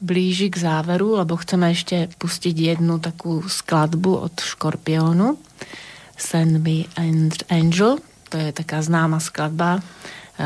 blíži 0.00 0.52
k 0.52 0.60
záveru, 0.60 1.16
lebo 1.16 1.40
chceme 1.40 1.72
ešte 1.72 2.12
pustiť 2.20 2.76
jednu 2.76 3.00
takú 3.00 3.40
skladbu 3.44 4.12
od 4.28 4.34
Škorpiónu. 4.36 5.40
Send 6.16 6.64
me 6.64 6.88
Angel 7.48 8.00
to 8.28 8.38
je 8.38 8.50
taká 8.52 8.82
známa 8.82 9.22
skladba 9.22 9.78
e, 9.78 9.80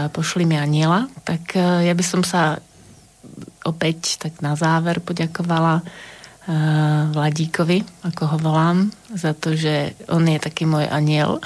Pošli 0.09 0.45
mi 0.45 0.57
aniela, 0.57 1.09
tak 1.25 1.57
e, 1.57 1.89
ja 1.89 1.95
by 1.97 2.05
som 2.05 2.23
sa 2.25 2.61
opäť 3.65 4.21
tak 4.21 4.41
na 4.45 4.57
záver 4.57 5.01
poďakovala 5.05 5.81
e, 5.81 5.83
Vladíkovi, 7.13 7.85
ako 8.07 8.23
ho 8.25 8.37
volám, 8.41 8.79
za 9.13 9.37
to, 9.37 9.57
že 9.57 9.97
on 10.13 10.29
je 10.29 10.39
taký 10.41 10.65
môj 10.65 10.89
aniel. 10.89 11.41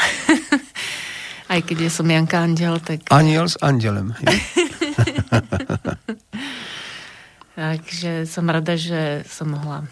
Aj 1.53 1.61
keď 1.61 1.87
ja 1.87 1.91
som 1.93 2.09
Janka 2.09 2.41
Andel, 2.41 2.80
tak... 2.80 3.05
Aniel 3.12 3.47
s 3.47 3.61
andelem. 3.61 4.16
Takže 7.55 8.26
som 8.26 8.51
rada, 8.51 8.74
že 8.74 9.22
som 9.30 9.55
mohla 9.55 9.87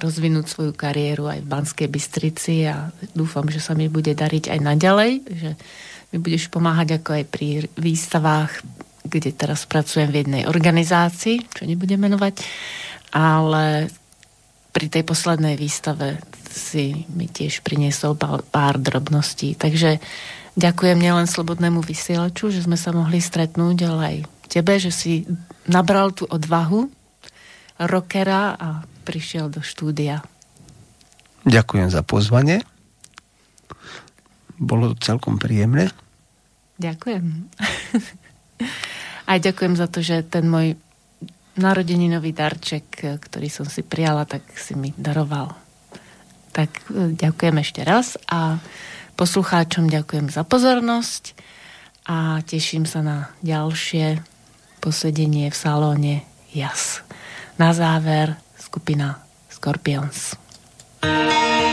rozvinúť 0.00 0.46
svoju 0.46 0.72
kariéru 0.76 1.30
aj 1.30 1.40
v 1.42 1.50
Banskej 1.50 1.88
Bystrici 1.88 2.68
a 2.68 2.92
dúfam, 3.16 3.48
že 3.48 3.58
sa 3.58 3.72
mi 3.72 3.88
bude 3.88 4.12
dariť 4.12 4.52
aj 4.52 4.58
naďalej, 4.60 5.12
že 5.32 5.50
mi 6.12 6.18
budeš 6.20 6.52
pomáhať 6.52 7.00
ako 7.00 7.10
aj 7.16 7.24
pri 7.32 7.48
výstavách, 7.80 8.52
kde 9.02 9.32
teraz 9.32 9.64
pracujem 9.64 10.12
v 10.12 10.18
jednej 10.22 10.42
organizácii, 10.44 11.48
čo 11.50 11.64
nebudem 11.64 11.98
menovať, 11.98 12.44
ale 13.16 13.88
pri 14.72 14.86
tej 14.88 15.04
poslednej 15.04 15.56
výstave 15.56 16.20
si 16.52 17.08
mi 17.12 17.28
tiež 17.28 17.64
priniesol 17.64 18.16
pár 18.52 18.76
drobností. 18.76 19.56
Takže 19.56 20.00
ďakujem 20.56 21.00
nielen 21.00 21.24
Slobodnému 21.24 21.80
vysielaču, 21.80 22.52
že 22.52 22.64
sme 22.64 22.76
sa 22.76 22.92
mohli 22.92 23.20
stretnúť, 23.20 23.76
ale 23.88 24.02
aj 24.04 24.16
tebe, 24.52 24.76
že 24.76 24.92
si 24.92 25.24
nabral 25.64 26.12
tú 26.12 26.28
odvahu 26.28 26.92
rockera 27.80 28.52
a 28.60 28.68
prišiel 29.02 29.50
do 29.50 29.60
štúdia. 29.60 30.22
Ďakujem 31.42 31.90
za 31.90 32.06
pozvanie. 32.06 32.62
Bolo 34.62 34.94
to 34.94 35.02
celkom 35.02 35.42
príjemné. 35.42 35.90
Ďakujem. 36.78 37.50
Aj 39.30 39.38
ďakujem 39.38 39.74
za 39.74 39.86
to, 39.90 40.02
že 40.02 40.22
ten 40.26 40.46
môj 40.46 40.78
narodeninový 41.58 42.32
darček, 42.32 43.18
ktorý 43.20 43.48
som 43.52 43.66
si 43.68 43.84
prijala, 43.84 44.24
tak 44.24 44.46
si 44.56 44.72
mi 44.72 44.94
daroval. 44.96 45.52
Tak 46.52 46.70
e, 46.88 47.12
ďakujem 47.12 47.56
ešte 47.60 47.80
raz 47.84 48.16
a 48.28 48.56
poslucháčom 49.16 49.92
ďakujem 49.92 50.32
za 50.32 50.48
pozornosť 50.48 51.36
a 52.08 52.40
teším 52.42 52.88
sa 52.88 53.04
na 53.04 53.18
ďalšie 53.44 54.24
posedenie 54.80 55.52
v 55.52 55.56
salóne 55.56 56.14
JAS. 56.50 57.04
Na 57.60 57.76
záver 57.76 58.34
skupina 58.72 59.20
Scorpions. 59.50 60.36
way 61.02 61.71